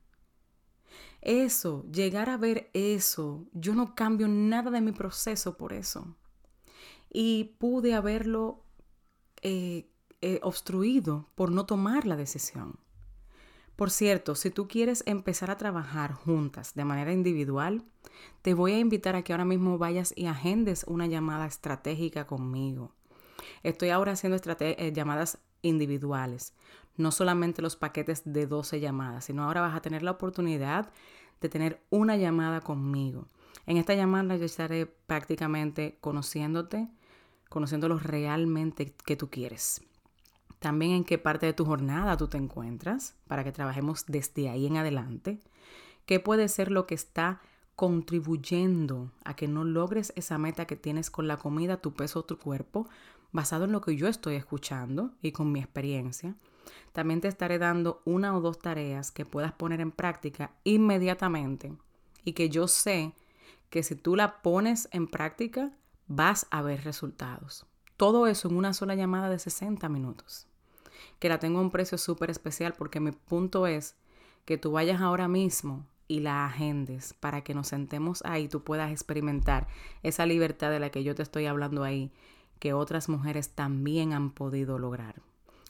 Eso, 1.22 1.86
llegar 1.90 2.28
a 2.28 2.36
ver 2.36 2.70
eso, 2.74 3.46
yo 3.52 3.74
no 3.74 3.94
cambio 3.94 4.28
nada 4.28 4.70
de 4.70 4.82
mi 4.82 4.92
proceso 4.92 5.56
por 5.56 5.72
eso. 5.72 6.14
Y 7.10 7.56
pude 7.58 7.94
haberlo 7.94 8.64
eh, 9.40 9.90
eh, 10.20 10.40
obstruido 10.42 11.30
por 11.34 11.50
no 11.50 11.64
tomar 11.64 12.06
la 12.06 12.16
decisión. 12.16 12.78
Por 13.76 13.90
cierto, 13.90 14.34
si 14.34 14.50
tú 14.50 14.68
quieres 14.68 15.04
empezar 15.06 15.50
a 15.50 15.56
trabajar 15.56 16.12
juntas 16.12 16.74
de 16.74 16.84
manera 16.84 17.14
individual, 17.14 17.82
te 18.42 18.52
voy 18.52 18.72
a 18.72 18.78
invitar 18.78 19.16
a 19.16 19.22
que 19.22 19.32
ahora 19.32 19.46
mismo 19.46 19.78
vayas 19.78 20.12
y 20.16 20.26
agendes 20.26 20.84
una 20.86 21.06
llamada 21.06 21.46
estratégica 21.46 22.26
conmigo. 22.26 22.97
Estoy 23.62 23.90
ahora 23.90 24.12
haciendo 24.12 24.38
eh, 24.60 24.92
llamadas 24.94 25.38
individuales, 25.62 26.54
no 26.96 27.10
solamente 27.10 27.62
los 27.62 27.76
paquetes 27.76 28.22
de 28.24 28.46
12 28.46 28.80
llamadas, 28.80 29.26
sino 29.26 29.44
ahora 29.44 29.60
vas 29.60 29.76
a 29.76 29.82
tener 29.82 30.02
la 30.02 30.12
oportunidad 30.12 30.90
de 31.40 31.48
tener 31.48 31.80
una 31.90 32.16
llamada 32.16 32.60
conmigo. 32.60 33.26
En 33.66 33.76
esta 33.76 33.94
llamada 33.94 34.36
yo 34.36 34.44
estaré 34.44 34.86
prácticamente 34.86 35.98
conociéndote, 36.00 36.88
conociéndolo 37.48 37.98
realmente 37.98 38.94
que 39.04 39.16
tú 39.16 39.30
quieres. 39.30 39.82
También 40.58 40.92
en 40.92 41.04
qué 41.04 41.18
parte 41.18 41.46
de 41.46 41.52
tu 41.52 41.64
jornada 41.64 42.16
tú 42.16 42.28
te 42.28 42.36
encuentras 42.36 43.14
para 43.28 43.44
que 43.44 43.52
trabajemos 43.52 44.06
desde 44.06 44.48
ahí 44.48 44.66
en 44.66 44.76
adelante. 44.76 45.38
¿Qué 46.04 46.18
puede 46.18 46.48
ser 46.48 46.70
lo 46.70 46.86
que 46.86 46.94
está 46.94 47.40
contribuyendo 47.76 49.12
a 49.24 49.36
que 49.36 49.46
no 49.46 49.62
logres 49.62 50.12
esa 50.16 50.36
meta 50.36 50.66
que 50.66 50.74
tienes 50.74 51.10
con 51.10 51.28
la 51.28 51.36
comida, 51.36 51.76
tu 51.76 51.94
peso, 51.94 52.24
tu 52.24 52.36
cuerpo, 52.36 52.88
basado 53.32 53.64
en 53.64 53.72
lo 53.72 53.80
que 53.80 53.96
yo 53.96 54.08
estoy 54.08 54.34
escuchando 54.34 55.12
y 55.22 55.32
con 55.32 55.52
mi 55.52 55.60
experiencia? 55.60 56.34
También 56.92 57.20
te 57.20 57.28
estaré 57.28 57.58
dando 57.58 58.02
una 58.04 58.36
o 58.36 58.40
dos 58.40 58.58
tareas 58.58 59.10
que 59.10 59.24
puedas 59.24 59.52
poner 59.52 59.80
en 59.80 59.92
práctica 59.92 60.52
inmediatamente 60.64 61.72
y 62.24 62.32
que 62.32 62.48
yo 62.48 62.68
sé 62.68 63.12
que 63.70 63.82
si 63.82 63.94
tú 63.94 64.16
la 64.16 64.42
pones 64.42 64.88
en 64.92 65.06
práctica 65.06 65.72
vas 66.06 66.46
a 66.50 66.62
ver 66.62 66.84
resultados. 66.84 67.66
Todo 67.96 68.26
eso 68.26 68.48
en 68.48 68.56
una 68.56 68.72
sola 68.72 68.94
llamada 68.94 69.28
de 69.28 69.38
60 69.38 69.88
minutos. 69.88 70.46
Que 71.18 71.28
la 71.28 71.38
tengo 71.38 71.58
a 71.58 71.62
un 71.62 71.70
precio 71.70 71.98
súper 71.98 72.30
especial 72.30 72.74
porque 72.76 73.00
mi 73.00 73.12
punto 73.12 73.66
es 73.66 73.96
que 74.44 74.58
tú 74.58 74.72
vayas 74.72 75.00
ahora 75.00 75.28
mismo 75.28 75.86
y 76.06 76.20
la 76.20 76.46
agendes 76.46 77.12
para 77.12 77.42
que 77.42 77.54
nos 77.54 77.68
sentemos 77.68 78.22
ahí 78.24 78.44
y 78.44 78.48
tú 78.48 78.64
puedas 78.64 78.90
experimentar 78.90 79.68
esa 80.02 80.24
libertad 80.24 80.70
de 80.70 80.80
la 80.80 80.90
que 80.90 81.04
yo 81.04 81.14
te 81.14 81.22
estoy 81.22 81.46
hablando 81.46 81.84
ahí 81.84 82.10
que 82.58 82.72
otras 82.72 83.08
mujeres 83.08 83.50
también 83.50 84.12
han 84.12 84.30
podido 84.30 84.78
lograr. 84.78 85.16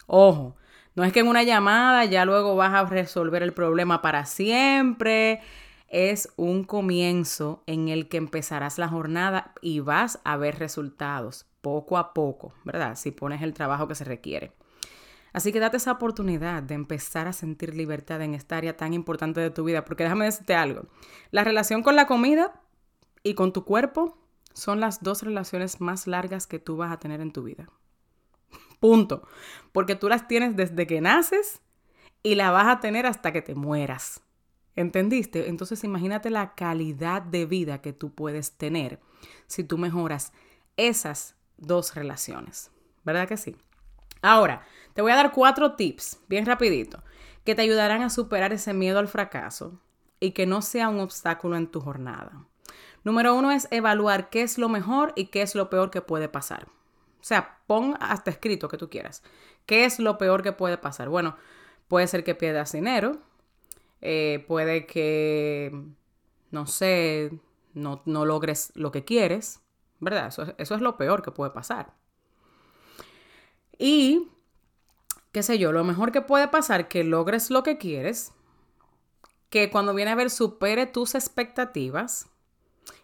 Ojo, 0.06 0.56
no 0.94 1.04
es 1.04 1.12
que 1.12 1.20
en 1.20 1.28
una 1.28 1.42
llamada 1.42 2.04
ya 2.06 2.24
luego 2.24 2.56
vas 2.56 2.74
a 2.74 2.84
resolver 2.84 3.42
el 3.42 3.52
problema 3.52 4.02
para 4.02 4.24
siempre. 4.24 5.40
Es 5.88 6.32
un 6.36 6.64
comienzo 6.64 7.62
en 7.66 7.88
el 7.88 8.08
que 8.08 8.16
empezarás 8.16 8.78
la 8.78 8.88
jornada 8.88 9.52
y 9.62 9.80
vas 9.80 10.20
a 10.24 10.36
ver 10.36 10.58
resultados 10.58 11.46
poco 11.60 11.98
a 11.98 12.14
poco, 12.14 12.52
¿verdad? 12.64 12.96
Si 12.96 13.10
pones 13.10 13.42
el 13.42 13.54
trabajo 13.54 13.88
que 13.88 13.94
se 13.94 14.04
requiere. 14.04 14.52
Así 15.32 15.52
que 15.52 15.60
date 15.60 15.76
esa 15.76 15.92
oportunidad 15.92 16.62
de 16.62 16.74
empezar 16.74 17.28
a 17.28 17.32
sentir 17.32 17.74
libertad 17.74 18.22
en 18.22 18.34
esta 18.34 18.56
área 18.56 18.76
tan 18.76 18.92
importante 18.94 19.40
de 19.40 19.50
tu 19.50 19.64
vida, 19.64 19.84
porque 19.84 20.04
déjame 20.04 20.24
decirte 20.24 20.54
algo, 20.54 20.86
la 21.30 21.44
relación 21.44 21.82
con 21.82 21.96
la 21.96 22.06
comida 22.06 22.60
y 23.22 23.34
con 23.34 23.52
tu 23.52 23.64
cuerpo 23.64 24.18
son 24.58 24.80
las 24.80 25.02
dos 25.02 25.22
relaciones 25.22 25.80
más 25.80 26.06
largas 26.06 26.46
que 26.46 26.58
tú 26.58 26.76
vas 26.76 26.92
a 26.92 26.98
tener 26.98 27.20
en 27.20 27.32
tu 27.32 27.42
vida. 27.42 27.68
Punto. 28.80 29.26
Porque 29.72 29.94
tú 29.94 30.08
las 30.08 30.28
tienes 30.28 30.56
desde 30.56 30.86
que 30.86 31.00
naces 31.00 31.60
y 32.22 32.34
la 32.34 32.50
vas 32.50 32.66
a 32.66 32.80
tener 32.80 33.06
hasta 33.06 33.32
que 33.32 33.42
te 33.42 33.54
mueras. 33.54 34.20
¿Entendiste? 34.76 35.48
Entonces 35.48 35.82
imagínate 35.82 36.30
la 36.30 36.54
calidad 36.54 37.22
de 37.22 37.46
vida 37.46 37.80
que 37.80 37.92
tú 37.92 38.14
puedes 38.14 38.52
tener 38.52 39.00
si 39.46 39.64
tú 39.64 39.78
mejoras 39.78 40.32
esas 40.76 41.36
dos 41.56 41.94
relaciones. 41.94 42.70
¿Verdad 43.04 43.26
que 43.26 43.36
sí? 43.36 43.56
Ahora, 44.22 44.62
te 44.94 45.02
voy 45.02 45.12
a 45.12 45.16
dar 45.16 45.32
cuatro 45.32 45.74
tips, 45.74 46.20
bien 46.28 46.46
rapidito, 46.46 47.02
que 47.44 47.54
te 47.54 47.62
ayudarán 47.62 48.02
a 48.02 48.10
superar 48.10 48.52
ese 48.52 48.74
miedo 48.74 48.98
al 48.98 49.08
fracaso 49.08 49.80
y 50.20 50.32
que 50.32 50.46
no 50.46 50.62
sea 50.62 50.88
un 50.88 51.00
obstáculo 51.00 51.56
en 51.56 51.68
tu 51.68 51.80
jornada. 51.80 52.47
Número 53.08 53.34
uno 53.34 53.52
es 53.52 53.68
evaluar 53.70 54.28
qué 54.28 54.42
es 54.42 54.58
lo 54.58 54.68
mejor 54.68 55.14
y 55.16 55.28
qué 55.28 55.40
es 55.40 55.54
lo 55.54 55.70
peor 55.70 55.90
que 55.90 56.02
puede 56.02 56.28
pasar. 56.28 56.66
O 57.22 57.24
sea, 57.24 57.58
pon 57.66 57.96
hasta 58.00 58.30
escrito 58.30 58.68
que 58.68 58.76
tú 58.76 58.90
quieras. 58.90 59.22
¿Qué 59.64 59.86
es 59.86 59.98
lo 59.98 60.18
peor 60.18 60.42
que 60.42 60.52
puede 60.52 60.76
pasar? 60.76 61.08
Bueno, 61.08 61.34
puede 61.88 62.06
ser 62.06 62.22
que 62.22 62.34
pierdas 62.34 62.72
dinero, 62.72 63.16
eh, 64.02 64.44
puede 64.46 64.84
que, 64.84 65.72
no 66.50 66.66
sé, 66.66 67.32
no, 67.72 68.02
logres 68.04 68.72
lo 68.74 68.92
que 68.92 69.06
quieres, 69.06 69.62
¿verdad? 70.00 70.26
Eso, 70.26 70.54
eso 70.58 70.74
es 70.74 70.82
lo 70.82 70.98
peor 70.98 71.22
que 71.22 71.30
puede 71.30 71.50
pasar. 71.50 71.94
Y, 73.78 74.28
qué 75.32 75.42
sé 75.42 75.58
yo, 75.58 75.72
lo 75.72 75.82
mejor 75.82 76.12
que 76.12 76.20
puede 76.20 76.48
pasar 76.48 76.88
que 76.88 77.04
logres 77.04 77.48
lo 77.48 77.62
que 77.62 77.78
quieres, 77.78 78.34
que 79.48 79.70
cuando 79.70 79.94
viene 79.94 80.10
a 80.10 80.14
ver 80.14 80.28
supere 80.28 80.84
tus 80.84 81.14
expectativas, 81.14 82.28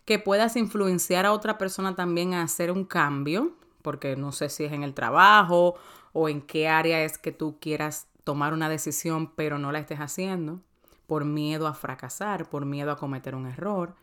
que 0.04 0.18
puedas 0.18 0.56
influenciar 0.56 1.26
a 1.26 1.32
otra 1.32 1.58
persona 1.58 1.94
también 1.94 2.34
a 2.34 2.42
hacer 2.42 2.70
un 2.70 2.84
cambio, 2.84 3.52
porque 3.82 4.16
no 4.16 4.32
sé 4.32 4.48
si 4.48 4.64
es 4.64 4.72
en 4.72 4.82
el 4.82 4.94
trabajo 4.94 5.76
o 6.12 6.28
en 6.28 6.42
qué 6.42 6.68
área 6.68 7.04
es 7.04 7.18
que 7.18 7.32
tú 7.32 7.58
quieras 7.60 8.08
tomar 8.24 8.52
una 8.52 8.68
decisión 8.68 9.32
pero 9.34 9.58
no 9.58 9.72
la 9.72 9.78
estés 9.78 10.00
haciendo, 10.00 10.60
por 11.06 11.24
miedo 11.24 11.66
a 11.66 11.74
fracasar, 11.74 12.48
por 12.48 12.64
miedo 12.64 12.90
a 12.90 12.96
cometer 12.96 13.34
un 13.34 13.46
error. 13.46 13.94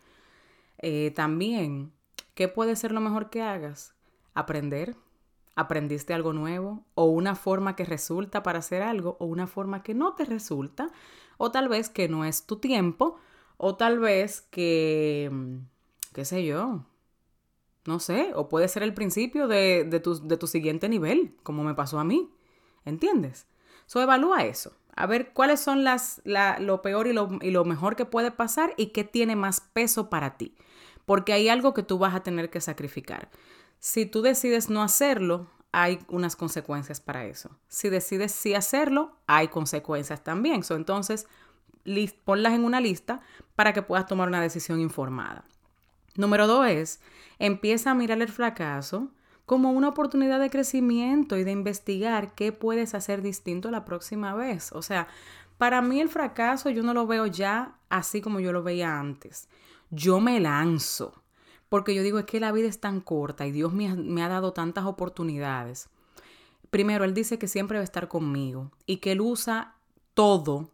Eh, 0.77 1.11
también, 1.15 1.91
¿qué 2.35 2.47
puede 2.47 2.75
ser 2.75 2.91
lo 2.91 3.01
mejor 3.01 3.29
que 3.29 3.41
hagas? 3.41 3.93
Aprender. 4.33 4.95
¿Aprendiste 5.55 6.13
algo 6.13 6.31
nuevo? 6.31 6.85
¿O 6.95 7.05
una 7.05 7.35
forma 7.35 7.75
que 7.75 7.83
resulta 7.83 8.41
para 8.41 8.59
hacer 8.59 8.81
algo? 8.81 9.17
¿O 9.19 9.25
una 9.25 9.47
forma 9.47 9.83
que 9.83 9.93
no 9.93 10.13
te 10.13 10.25
resulta? 10.25 10.89
¿O 11.37 11.51
tal 11.51 11.67
vez 11.67 11.89
que 11.89 12.07
no 12.07 12.23
es 12.23 12.45
tu 12.45 12.57
tiempo? 12.57 13.17
¿O 13.57 13.75
tal 13.75 13.99
vez 13.99 14.41
que 14.41 15.29
mm, 15.31 15.57
qué 16.13 16.25
sé 16.25 16.45
yo, 16.45 16.85
no 17.85 17.99
sé, 17.99 18.31
o 18.35 18.47
puede 18.49 18.67
ser 18.67 18.83
el 18.83 18.93
principio 18.93 19.47
de, 19.47 19.85
tu, 20.03 20.27
de 20.27 20.37
tu, 20.37 20.47
siguiente 20.47 20.89
nivel, 20.89 21.35
como 21.43 21.63
me 21.63 21.73
pasó 21.73 21.99
a 21.99 22.03
mí, 22.03 22.31
¿entiendes? 22.85 23.47
So, 23.85 24.01
evalúa 24.01 24.45
eso, 24.45 24.73
a 24.95 25.05
ver 25.07 25.33
cuáles 25.33 25.59
son 25.59 25.83
las, 25.83 26.21
lo 26.59 26.81
peor 26.81 27.07
y 27.07 27.13
lo, 27.13 27.39
y 27.41 27.51
lo 27.51 27.65
mejor 27.65 27.95
que 27.95 28.05
puede 28.05 28.31
pasar 28.31 28.73
y 28.77 28.87
qué 28.87 29.03
tiene 29.03 29.35
más 29.35 29.61
peso 29.61 30.09
para 30.09 30.37
ti, 30.37 30.55
porque 31.05 31.33
hay 31.33 31.49
algo 31.49 31.73
que 31.73 31.83
tú 31.83 31.97
vas 31.97 32.15
a 32.15 32.23
tener 32.23 32.49
que 32.49 32.61
sacrificar. 32.61 33.29
Si 33.79 34.05
tú 34.05 34.21
decides 34.21 34.69
no 34.69 34.83
hacerlo, 34.83 35.47
hay 35.71 35.99
unas 36.09 36.35
consecuencias 36.35 36.99
para 36.99 37.25
eso. 37.25 37.49
Si 37.67 37.89
decides 37.89 38.31
sí 38.31 38.53
hacerlo, 38.53 39.17
hay 39.25 39.47
consecuencias 39.47 40.23
también. 40.23 40.63
So, 40.63 40.75
entonces, 40.75 41.27
ponlas 42.25 42.53
en 42.53 42.63
una 42.63 42.81
lista 42.81 43.21
para 43.55 43.73
que 43.73 43.81
puedas 43.81 44.05
tomar 44.05 44.27
una 44.27 44.41
decisión 44.41 44.79
informada. 44.79 45.45
Número 46.15 46.47
dos 46.47 46.67
es, 46.67 46.99
empieza 47.39 47.91
a 47.91 47.95
mirar 47.95 48.21
el 48.21 48.27
fracaso 48.27 49.09
como 49.45 49.71
una 49.71 49.89
oportunidad 49.89 50.39
de 50.39 50.49
crecimiento 50.49 51.37
y 51.37 51.43
de 51.43 51.51
investigar 51.51 52.33
qué 52.35 52.51
puedes 52.51 52.93
hacer 52.93 53.21
distinto 53.21 53.71
la 53.71 53.85
próxima 53.85 54.33
vez. 54.33 54.71
O 54.71 54.81
sea, 54.81 55.07
para 55.57 55.81
mí 55.81 55.99
el 55.99 56.09
fracaso 56.09 56.69
yo 56.69 56.83
no 56.83 56.93
lo 56.93 57.07
veo 57.07 57.27
ya 57.27 57.75
así 57.89 58.21
como 58.21 58.39
yo 58.39 58.51
lo 58.53 58.63
veía 58.63 58.99
antes. 58.99 59.49
Yo 59.89 60.21
me 60.21 60.39
lanzo, 60.39 61.21
porque 61.69 61.93
yo 61.93 62.03
digo 62.03 62.19
es 62.19 62.25
que 62.25 62.39
la 62.39 62.51
vida 62.51 62.67
es 62.67 62.79
tan 62.79 63.01
corta 63.01 63.45
y 63.45 63.51
Dios 63.51 63.73
me 63.73 63.89
ha, 63.89 63.95
me 63.95 64.23
ha 64.23 64.29
dado 64.29 64.53
tantas 64.53 64.85
oportunidades. 64.85 65.89
Primero, 66.69 67.03
Él 67.03 67.13
dice 67.13 67.37
que 67.37 67.49
siempre 67.49 67.77
va 67.77 67.81
a 67.81 67.83
estar 67.83 68.07
conmigo 68.07 68.71
y 68.85 68.97
que 68.97 69.11
Él 69.11 69.21
usa 69.21 69.75
todo 70.13 70.69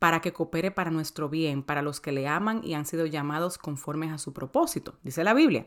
para 0.00 0.20
que 0.20 0.32
coopere 0.32 0.70
para 0.70 0.90
nuestro 0.90 1.28
bien, 1.28 1.62
para 1.62 1.82
los 1.82 2.00
que 2.00 2.10
le 2.10 2.26
aman 2.26 2.62
y 2.64 2.74
han 2.74 2.86
sido 2.86 3.06
llamados 3.06 3.58
conformes 3.58 4.10
a 4.10 4.18
su 4.18 4.32
propósito, 4.32 4.94
dice 5.04 5.22
la 5.22 5.34
Biblia. 5.34 5.66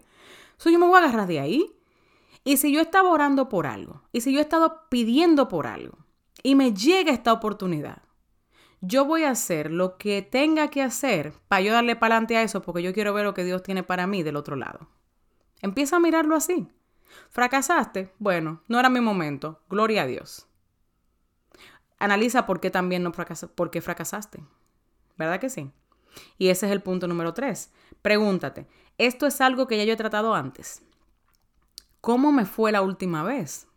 So, 0.58 0.70
yo 0.70 0.80
me 0.80 0.88
voy 0.88 0.96
a 0.96 1.04
agarrar 1.04 1.28
de 1.28 1.40
ahí. 1.40 1.72
Y 2.44 2.58
si 2.58 2.74
yo 2.74 2.82
estaba 2.82 3.12
orando 3.12 3.48
por 3.48 3.68
algo, 3.68 4.02
y 4.12 4.20
si 4.22 4.34
yo 4.34 4.40
he 4.40 4.42
estado 4.42 4.90
pidiendo 4.90 5.48
por 5.48 5.68
algo, 5.68 6.00
y 6.42 6.56
me 6.56 6.74
llega 6.74 7.14
esta 7.14 7.32
oportunidad, 7.32 8.02
yo 8.82 9.06
voy 9.06 9.24
a 9.24 9.30
hacer 9.30 9.72
lo 9.72 9.98
que 9.98 10.24
tenga 10.24 10.70
que 10.70 10.82
hacer 10.82 11.34
para 11.48 11.62
yo 11.62 11.72
darle 11.72 11.96
para 11.96 12.16
adelante 12.16 12.36
a 12.36 12.42
eso, 12.42 12.62
porque 12.64 12.82
yo 12.82 12.92
quiero 12.92 13.14
ver 13.14 13.24
lo 13.24 13.34
que 13.34 13.46
Dios 13.46 13.64
tiene 13.64 13.84
para 13.84 14.08
mí 14.08 14.24
del 14.24 14.36
otro 14.36 14.56
lado. 14.56 14.90
Empieza 15.62 15.98
a 15.98 16.00
mirarlo 16.02 16.36
así. 16.36 16.68
¿Fracasaste? 17.30 18.12
Bueno, 18.18 18.62
no 18.68 18.80
era 18.80 18.90
mi 18.90 19.00
momento. 19.00 19.62
Gloria 19.70 20.02
a 20.02 20.08
Dios. 20.08 20.48
Analiza 22.04 22.46
por 22.46 22.60
qué 22.60 22.70
también 22.70 23.02
no 23.02 23.14
fracasaste, 23.14 23.56
por 23.56 23.72
qué 23.72 23.80
fracasaste. 23.80 24.44
¿Verdad 25.18 25.40
que 25.40 25.50
sí? 25.50 25.72
Y 26.38 26.50
ese 26.50 26.66
es 26.66 26.74
el 26.74 26.82
punto 26.82 27.08
número 27.08 27.34
tres. 27.34 27.72
Pregúntate, 28.02 28.68
¿esto 28.98 29.26
es 29.26 29.40
algo 29.40 29.68
que 29.68 29.78
ya 29.78 29.86
yo 29.86 29.94
he 29.94 29.96
tratado 29.96 30.36
antes? 30.36 30.84
¿Cómo 32.02 32.34
me 32.34 32.46
fue 32.46 32.74
la 32.74 32.82
última 32.82 33.24
vez? 33.24 33.68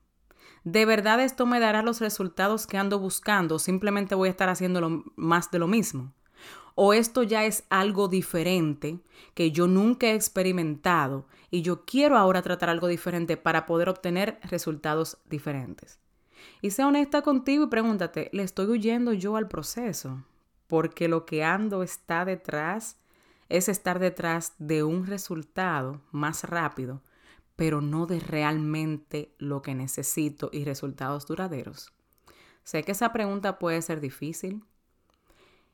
¿De 0.64 0.84
verdad 0.86 1.20
esto 1.20 1.46
me 1.46 1.60
dará 1.60 1.82
los 1.82 2.00
resultados 2.00 2.66
que 2.66 2.78
ando 2.78 2.98
buscando? 2.98 3.60
¿Simplemente 3.60 4.16
voy 4.16 4.26
a 4.26 4.32
estar 4.32 4.48
haciendo 4.48 5.04
más 5.14 5.52
de 5.52 5.60
lo 5.60 5.68
mismo? 5.68 6.12
¿O 6.74 6.94
esto 6.94 7.22
ya 7.22 7.44
es 7.44 7.62
algo 7.70 8.08
diferente 8.08 8.98
que 9.34 9.52
yo 9.52 9.68
nunca 9.68 10.08
he 10.08 10.14
experimentado 10.16 11.28
y 11.48 11.62
yo 11.62 11.84
quiero 11.84 12.18
ahora 12.18 12.42
tratar 12.42 12.70
algo 12.70 12.88
diferente 12.88 13.36
para 13.36 13.66
poder 13.66 13.88
obtener 13.88 14.40
resultados 14.42 15.18
diferentes? 15.26 16.00
Y 16.62 16.70
sea 16.70 16.86
honesta 16.88 17.22
contigo 17.22 17.64
y 17.64 17.68
pregúntate, 17.68 18.30
¿le 18.32 18.42
estoy 18.42 18.66
huyendo 18.66 19.12
yo 19.12 19.36
al 19.36 19.48
proceso? 19.48 20.24
Porque 20.66 21.08
lo 21.08 21.26
que 21.26 21.44
ando 21.44 21.82
está 21.82 22.24
detrás 22.24 22.98
es 23.48 23.68
estar 23.68 23.98
detrás 23.98 24.54
de 24.58 24.82
un 24.82 25.06
resultado 25.06 26.00
más 26.10 26.44
rápido, 26.44 27.02
pero 27.54 27.80
no 27.80 28.06
de 28.06 28.20
realmente 28.20 29.34
lo 29.38 29.62
que 29.62 29.74
necesito 29.74 30.50
y 30.52 30.64
resultados 30.64 31.26
duraderos. 31.26 31.92
Sé 32.64 32.82
que 32.82 32.92
esa 32.92 33.12
pregunta 33.12 33.58
puede 33.58 33.80
ser 33.82 34.00
difícil 34.00 34.64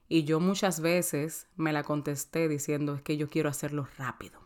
y 0.08 0.24
yo 0.24 0.40
muchas 0.40 0.80
veces 0.80 1.46
me 1.56 1.72
la 1.72 1.84
contesté 1.84 2.48
diciendo 2.48 2.94
es 2.94 3.02
que 3.02 3.16
yo 3.16 3.30
quiero 3.30 3.48
hacerlo 3.48 3.88
rápido. 3.96 4.40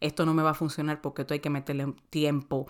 Esto 0.00 0.24
no 0.24 0.32
me 0.32 0.42
va 0.42 0.50
a 0.50 0.54
funcionar 0.54 1.02
porque 1.02 1.22
esto 1.22 1.34
hay 1.34 1.40
que 1.40 1.50
meterle 1.50 1.94
tiempo, 2.08 2.66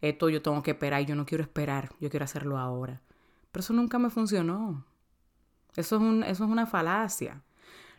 esto 0.00 0.28
yo 0.28 0.42
tengo 0.42 0.62
que 0.62 0.72
esperar 0.72 1.02
y 1.02 1.06
yo 1.06 1.14
no 1.14 1.26
quiero 1.26 1.42
esperar, 1.42 1.90
yo 2.00 2.10
quiero 2.10 2.24
hacerlo 2.24 2.58
ahora. 2.58 3.02
Pero 3.52 3.60
eso 3.60 3.72
nunca 3.72 3.98
me 3.98 4.10
funcionó. 4.10 4.86
Eso 5.76 5.96
es, 5.96 6.02
un, 6.02 6.22
eso 6.24 6.44
es 6.44 6.50
una 6.50 6.66
falacia. 6.66 7.42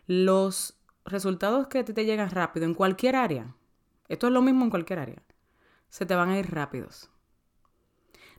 Los 0.08 0.80
resultados 1.06 1.68
que 1.68 1.84
te, 1.84 1.94
te 1.94 2.06
llegan 2.06 2.30
rápido 2.30 2.66
en 2.66 2.74
cualquier 2.74 3.16
área, 3.16 3.56
esto 4.10 4.28
es 4.28 4.34
lo 4.34 4.42
mismo 4.42 4.64
en 4.64 4.70
cualquier 4.70 5.00
área, 5.00 5.22
se 5.90 6.06
te 6.06 6.16
van 6.16 6.30
a 6.30 6.40
ir 6.40 6.52
rápidos. 6.52 7.10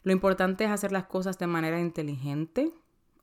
Lo 0.03 0.13
importante 0.13 0.65
es 0.65 0.71
hacer 0.71 0.93
las 0.93 1.05
cosas 1.05 1.39
de 1.39 1.47
manera 1.47 1.81
inteligente 1.81 2.73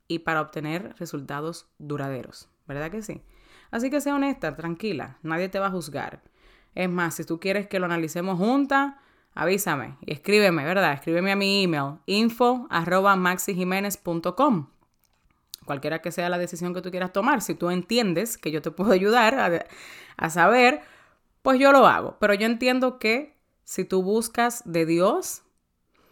y 0.07 0.19
para 0.19 0.41
obtener 0.41 0.95
resultados 0.97 1.67
duraderos, 1.77 2.49
¿verdad 2.67 2.89
que 2.89 3.01
sí? 3.01 3.21
Así 3.69 3.89
que 3.89 4.01
sea 4.01 4.15
honesta, 4.15 4.55
tranquila, 4.55 5.19
nadie 5.21 5.49
te 5.49 5.59
va 5.59 5.67
a 5.67 5.71
juzgar. 5.71 6.23
Es 6.73 6.89
más, 6.89 7.15
si 7.15 7.23
tú 7.23 7.39
quieres 7.39 7.67
que 7.67 7.79
lo 7.79 7.85
analicemos 7.85 8.37
juntas, 8.37 8.95
avísame 9.33 9.97
y 10.05 10.13
escríbeme, 10.13 10.63
¿verdad? 10.63 10.93
Escríbeme 10.93 11.31
a 11.31 11.35
mi 11.35 11.63
email 11.63 11.95
info. 12.05 12.67
Cualquiera 15.65 16.01
que 16.01 16.11
sea 16.11 16.29
la 16.29 16.37
decisión 16.37 16.73
que 16.73 16.81
tú 16.81 16.91
quieras 16.91 17.13
tomar, 17.13 17.41
si 17.41 17.53
tú 17.53 17.69
entiendes 17.69 18.37
que 18.37 18.51
yo 18.51 18.61
te 18.61 18.71
puedo 18.71 18.91
ayudar 18.91 19.35
a, 19.35 19.65
a 20.17 20.29
saber, 20.29 20.81
pues 21.41 21.59
yo 21.59 21.71
lo 21.71 21.85
hago. 21.87 22.17
Pero 22.19 22.33
yo 22.33 22.45
entiendo 22.45 22.99
que 22.99 23.35
si 23.63 23.85
tú 23.85 24.01
buscas 24.01 24.63
de 24.65 24.85
Dios 24.85 25.43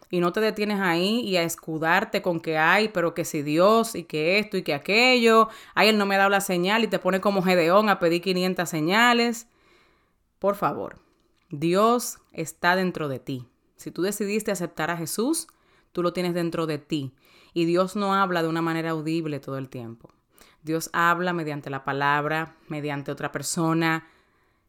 y 0.10 0.20
no 0.20 0.32
te 0.32 0.40
detienes 0.40 0.80
ahí 0.80 1.20
y 1.22 1.38
a 1.38 1.44
escudarte 1.44 2.22
con 2.22 2.40
que 2.40 2.58
hay, 2.58 2.90
pero 2.90 3.14
que 3.14 3.26
si 3.26 3.42
Dios 3.42 3.96
y 3.96 4.04
que 4.04 4.40
esto 4.40 4.58
y 4.58 4.64
que 4.64 4.74
aquello, 4.74 5.50
ay, 5.76 5.90
él 5.90 5.98
no 5.98 6.06
me 6.06 6.16
ha 6.16 6.20
dado 6.20 6.30
la 6.30 6.42
señal 6.42 6.84
y 6.84 6.88
te 6.88 7.00
pone 7.00 7.20
como 7.20 7.42
Gedeón 7.42 7.90
a 7.90 8.00
pedir 8.00 8.22
500 8.22 8.70
señales. 8.70 9.48
Por 10.40 10.56
favor, 10.56 11.00
Dios 11.50 12.20
está 12.34 12.76
dentro 12.76 13.08
de 13.08 13.20
ti. 13.20 13.48
Si 13.76 13.92
tú 13.92 14.02
decidiste 14.02 14.52
aceptar 14.52 14.92
a 14.92 14.98
Jesús, 14.98 15.48
tú 15.92 16.04
lo 16.04 16.14
tienes 16.14 16.34
dentro 16.34 16.68
de 16.68 16.78
ti. 16.78 17.14
Y 17.54 17.66
Dios 17.66 17.96
no 17.96 18.14
habla 18.14 18.44
de 18.44 18.50
una 18.50 18.62
manera 18.62 18.92
audible 18.92 19.40
todo 19.40 19.58
el 19.58 19.70
tiempo. 19.70 20.10
Dios 20.62 20.90
habla 20.94 21.34
mediante 21.34 21.70
la 21.70 21.84
palabra, 21.84 22.56
mediante 22.68 23.12
otra 23.12 23.32
persona, 23.32 24.06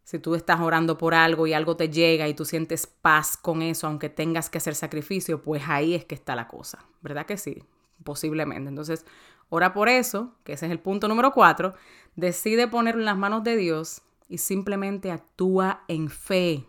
si 0.09 0.19
tú 0.19 0.35
estás 0.35 0.59
orando 0.61 0.97
por 0.97 1.13
algo 1.15 1.47
y 1.47 1.53
algo 1.53 1.77
te 1.77 1.91
llega 1.91 2.29
y 2.29 2.33
tú 2.33 2.47
sientes 2.47 2.87
paz 2.87 3.37
con 3.37 3.61
eso, 3.61 3.87
aunque 3.87 4.09
tengas 4.09 4.49
que 4.49 4.57
hacer 4.57 4.75
sacrificio, 4.75 5.43
pues 5.43 5.65
ahí 5.67 5.95
es 5.95 6.07
que 6.07 6.15
está 6.15 6.35
la 6.35 6.49
cosa, 6.49 6.79
¿verdad 7.03 7.27
que 7.27 7.37
sí? 7.37 7.63
Posiblemente. 8.05 8.71
Entonces, 8.71 9.05
ora 9.51 9.75
por 9.75 9.91
eso, 9.91 10.33
que 10.45 10.55
ese 10.55 10.65
es 10.65 10.73
el 10.73 10.81
punto 10.81 11.09
número 11.09 11.33
cuatro, 11.33 11.75
decide 12.17 12.69
ponerlo 12.69 13.03
en 13.03 13.05
las 13.05 13.19
manos 13.19 13.45
de 13.45 13.57
Dios 13.57 14.01
y 14.29 14.39
simplemente 14.39 15.11
actúa 15.11 15.85
en 15.89 16.11
fe. 16.11 16.65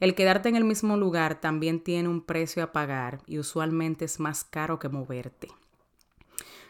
El 0.00 0.14
quedarte 0.14 0.48
en 0.48 0.56
el 0.56 0.64
mismo 0.64 0.96
lugar 0.96 1.40
también 1.40 1.80
tiene 1.80 2.08
un 2.08 2.22
precio 2.22 2.62
a 2.62 2.72
pagar 2.72 3.22
y 3.26 3.38
usualmente 3.38 4.04
es 4.04 4.18
más 4.20 4.44
caro 4.44 4.78
que 4.78 4.88
moverte. 4.88 5.48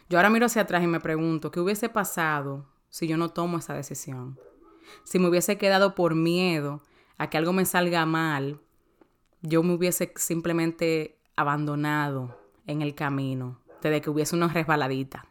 Yo 0.09 0.17
ahora 0.17 0.29
miro 0.29 0.45
hacia 0.45 0.61
atrás 0.61 0.83
y 0.83 0.87
me 0.87 0.99
pregunto, 0.99 1.49
¿qué 1.51 1.59
hubiese 1.59 1.89
pasado 1.89 2.65
si 2.89 3.07
yo 3.07 3.17
no 3.17 3.29
tomo 3.29 3.57
esa 3.57 3.73
decisión? 3.73 4.37
si 5.03 5.19
me 5.19 5.27
hubiese 5.27 5.57
quedado 5.57 5.95
por 5.95 6.15
miedo 6.15 6.81
a 7.17 7.29
que 7.29 7.37
algo 7.37 7.53
me 7.53 7.65
salga 7.65 8.05
mal, 8.05 8.59
yo 9.41 9.63
me 9.63 9.73
hubiese 9.73 10.13
simplemente 10.15 11.17
abandonado 11.35 12.37
en 12.67 12.81
el 12.81 12.95
camino, 12.95 13.59
desde 13.81 14.01
que 14.01 14.09
hubiese 14.09 14.35
una 14.35 14.47
resbaladita. 14.47 15.25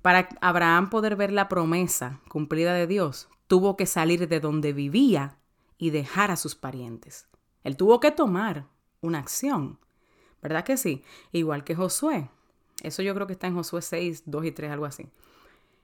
Para 0.00 0.28
Abraham 0.40 0.90
poder 0.90 1.16
ver 1.16 1.32
la 1.32 1.48
promesa 1.48 2.20
cumplida 2.28 2.74
de 2.74 2.86
Dios, 2.86 3.28
tuvo 3.52 3.76
que 3.76 3.84
salir 3.84 4.28
de 4.28 4.40
donde 4.40 4.72
vivía 4.72 5.36
y 5.76 5.90
dejar 5.90 6.30
a 6.30 6.36
sus 6.36 6.54
parientes. 6.54 7.26
Él 7.64 7.76
tuvo 7.76 8.00
que 8.00 8.10
tomar 8.10 8.66
una 9.02 9.18
acción. 9.18 9.78
¿Verdad 10.40 10.64
que 10.64 10.78
sí? 10.78 11.04
Igual 11.32 11.62
que 11.62 11.74
Josué. 11.74 12.30
Eso 12.82 13.02
yo 13.02 13.14
creo 13.14 13.26
que 13.26 13.34
está 13.34 13.48
en 13.48 13.54
Josué 13.54 13.82
6, 13.82 14.22
2 14.24 14.46
y 14.46 14.52
3, 14.52 14.70
algo 14.70 14.86
así. 14.86 15.06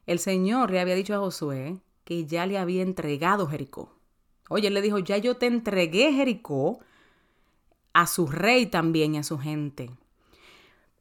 El 0.07 0.19
Señor 0.19 0.71
le 0.71 0.81
había 0.81 0.95
dicho 0.95 1.15
a 1.15 1.19
Josué 1.19 1.79
que 2.05 2.25
ya 2.25 2.47
le 2.47 2.57
había 2.57 2.81
entregado 2.81 3.47
Jericó. 3.47 3.93
Oye, 4.49 4.69
él 4.69 4.73
le 4.73 4.81
dijo, 4.81 4.99
ya 4.99 5.19
yo 5.19 5.37
te 5.37 5.45
entregué 5.45 6.15
Jericó 6.15 6.79
a 7.93 8.07
su 8.07 8.29
rey 8.29 8.65
también 8.65 9.15
y 9.15 9.19
a 9.19 9.23
su 9.23 9.39
gente. 9.39 9.91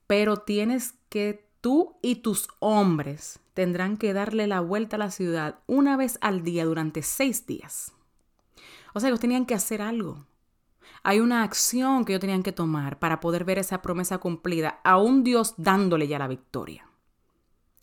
Pero 0.06 0.36
tienes 0.36 0.95
que 1.08 1.47
tú 1.62 1.95
y 2.01 2.15
tus 2.15 2.49
hombres 2.60 3.39
tendrán 3.57 3.97
que 3.97 4.13
darle 4.13 4.45
la 4.45 4.59
vuelta 4.59 4.97
a 4.97 4.99
la 4.99 5.09
ciudad 5.09 5.61
una 5.65 5.97
vez 5.97 6.19
al 6.21 6.43
día 6.43 6.63
durante 6.63 7.01
seis 7.01 7.47
días. 7.47 7.91
O 8.93 8.99
sea, 8.99 9.09
ellos 9.09 9.19
tenían 9.19 9.47
que 9.47 9.55
hacer 9.55 9.81
algo. 9.81 10.27
Hay 11.01 11.21
una 11.21 11.41
acción 11.41 12.05
que 12.05 12.13
ellos 12.13 12.21
tenían 12.21 12.43
que 12.43 12.51
tomar 12.51 12.99
para 12.99 13.19
poder 13.19 13.45
ver 13.45 13.57
esa 13.57 13.81
promesa 13.81 14.19
cumplida, 14.19 14.79
a 14.83 14.97
un 14.97 15.23
Dios 15.23 15.55
dándole 15.57 16.07
ya 16.07 16.19
la 16.19 16.27
victoria. 16.27 16.87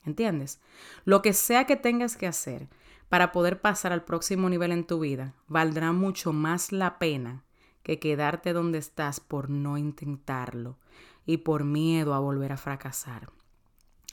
¿Entiendes? 0.04 0.60
Lo 1.04 1.22
que 1.22 1.32
sea 1.32 1.64
que 1.66 1.74
tengas 1.74 2.16
que 2.16 2.28
hacer, 2.28 2.68
para 3.08 3.32
poder 3.32 3.60
pasar 3.60 3.92
al 3.92 4.04
próximo 4.04 4.48
nivel 4.48 4.70
en 4.70 4.86
tu 4.86 5.00
vida, 5.00 5.34
valdrá 5.48 5.90
mucho 5.90 6.32
más 6.32 6.70
la 6.70 7.00
pena 7.00 7.42
que 7.82 7.98
quedarte 7.98 8.52
donde 8.52 8.78
estás 8.78 9.18
por 9.18 9.50
no 9.50 9.76
intentarlo 9.76 10.78
y 11.26 11.38
por 11.38 11.64
miedo 11.64 12.14
a 12.14 12.20
volver 12.20 12.52
a 12.52 12.58
fracasar. 12.58 13.32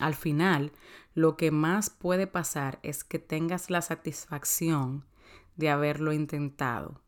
Al 0.01 0.15
final, 0.15 0.71
lo 1.13 1.37
que 1.37 1.51
más 1.51 1.89
puede 1.89 2.27
pasar 2.27 2.79
es 2.83 3.03
que 3.03 3.19
tengas 3.19 3.69
la 3.69 3.81
satisfacción 3.81 5.05
de 5.55 5.69
haberlo 5.69 6.13
intentado 6.13 7.01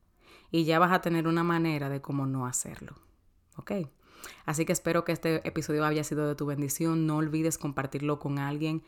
y 0.52 0.66
ya 0.66 0.80
vas 0.80 0.92
a 0.92 1.02
tener 1.02 1.28
una 1.28 1.44
manera 1.44 1.90
de 1.90 2.02
cómo 2.02 2.26
no 2.26 2.46
hacerlo. 2.46 2.96
¿Ok? 3.58 3.72
Así 4.46 4.66
que 4.66 4.74
espero 4.74 5.04
que 5.04 5.12
este 5.12 5.48
episodio 5.48 5.86
haya 5.86 6.04
sido 6.04 6.28
de 6.28 6.36
tu 6.36 6.46
bendición. 6.46 7.08
No 7.08 7.18
olvides 7.18 7.58
compartirlo 7.58 8.20
con 8.20 8.40
alguien 8.40 8.84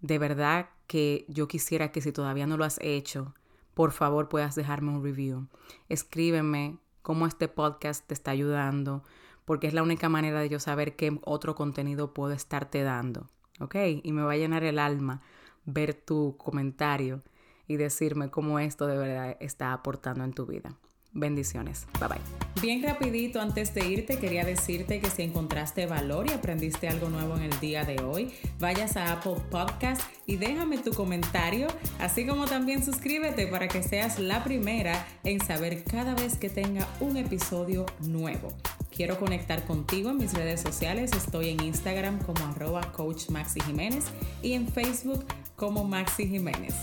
de 0.00 0.18
verdad 0.18 0.68
que 0.86 1.24
yo 1.28 1.48
quisiera 1.48 1.90
que 1.90 2.02
si 2.02 2.12
todavía 2.12 2.46
no 2.46 2.56
lo 2.56 2.64
has 2.64 2.78
hecho, 2.82 3.34
por 3.72 3.92
favor 3.92 4.28
puedas 4.28 4.54
dejarme 4.54 4.90
un 4.90 5.02
review. 5.02 5.48
Escríbeme 5.88 6.76
cómo 7.00 7.26
este 7.26 7.48
podcast 7.48 8.06
te 8.06 8.12
está 8.12 8.30
ayudando, 8.30 9.02
porque 9.44 9.66
es 9.66 9.72
la 9.72 9.82
única 9.82 10.08
manera 10.08 10.40
de 10.40 10.50
yo 10.50 10.60
saber 10.60 10.94
qué 10.96 11.18
otro 11.24 11.54
contenido 11.54 12.12
puedo 12.12 12.34
estarte 12.34 12.82
dando. 12.82 13.30
¿Ok? 13.60 13.76
Y 14.02 14.12
me 14.12 14.22
va 14.22 14.32
a 14.32 14.36
llenar 14.36 14.64
el 14.64 14.78
alma 14.78 15.22
ver 15.64 15.94
tu 15.94 16.36
comentario 16.36 17.22
y 17.66 17.76
decirme 17.76 18.30
cómo 18.30 18.58
esto 18.58 18.86
de 18.86 18.96
verdad 18.96 19.36
está 19.40 19.72
aportando 19.72 20.24
en 20.24 20.32
tu 20.32 20.46
vida. 20.46 20.76
Bendiciones. 21.16 21.86
Bye 22.00 22.08
bye. 22.08 22.18
Bien 22.60 22.82
rapidito, 22.82 23.40
antes 23.40 23.72
de 23.72 23.86
irte, 23.86 24.18
quería 24.18 24.44
decirte 24.44 25.00
que 25.00 25.10
si 25.10 25.22
encontraste 25.22 25.86
valor 25.86 26.26
y 26.28 26.32
aprendiste 26.32 26.88
algo 26.88 27.08
nuevo 27.08 27.36
en 27.36 27.42
el 27.42 27.60
día 27.60 27.84
de 27.84 28.02
hoy, 28.02 28.32
vayas 28.58 28.96
a 28.96 29.12
Apple 29.12 29.36
Podcast 29.48 30.02
y 30.26 30.36
déjame 30.36 30.78
tu 30.78 30.92
comentario, 30.92 31.68
así 32.00 32.26
como 32.26 32.46
también 32.46 32.84
suscríbete 32.84 33.46
para 33.46 33.68
que 33.68 33.84
seas 33.84 34.18
la 34.18 34.42
primera 34.42 35.06
en 35.22 35.40
saber 35.40 35.84
cada 35.84 36.14
vez 36.16 36.36
que 36.36 36.50
tenga 36.50 36.88
un 36.98 37.16
episodio 37.16 37.86
nuevo. 38.00 38.52
Quiero 38.94 39.18
conectar 39.18 39.64
contigo 39.64 40.10
en 40.10 40.18
mis 40.18 40.32
redes 40.32 40.60
sociales. 40.60 41.10
Estoy 41.16 41.48
en 41.48 41.60
Instagram 41.64 42.20
como 42.20 42.44
arroba 42.44 42.92
coach 42.92 43.28
Maxi 43.28 43.60
Jiménez 43.60 44.04
y 44.40 44.52
en 44.52 44.68
Facebook 44.68 45.24
como 45.56 45.82
Maxi 45.82 46.28
Jiménez. 46.28 46.74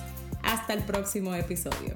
Hasta 0.44 0.74
el 0.74 0.84
próximo 0.84 1.34
episodio. 1.36 1.96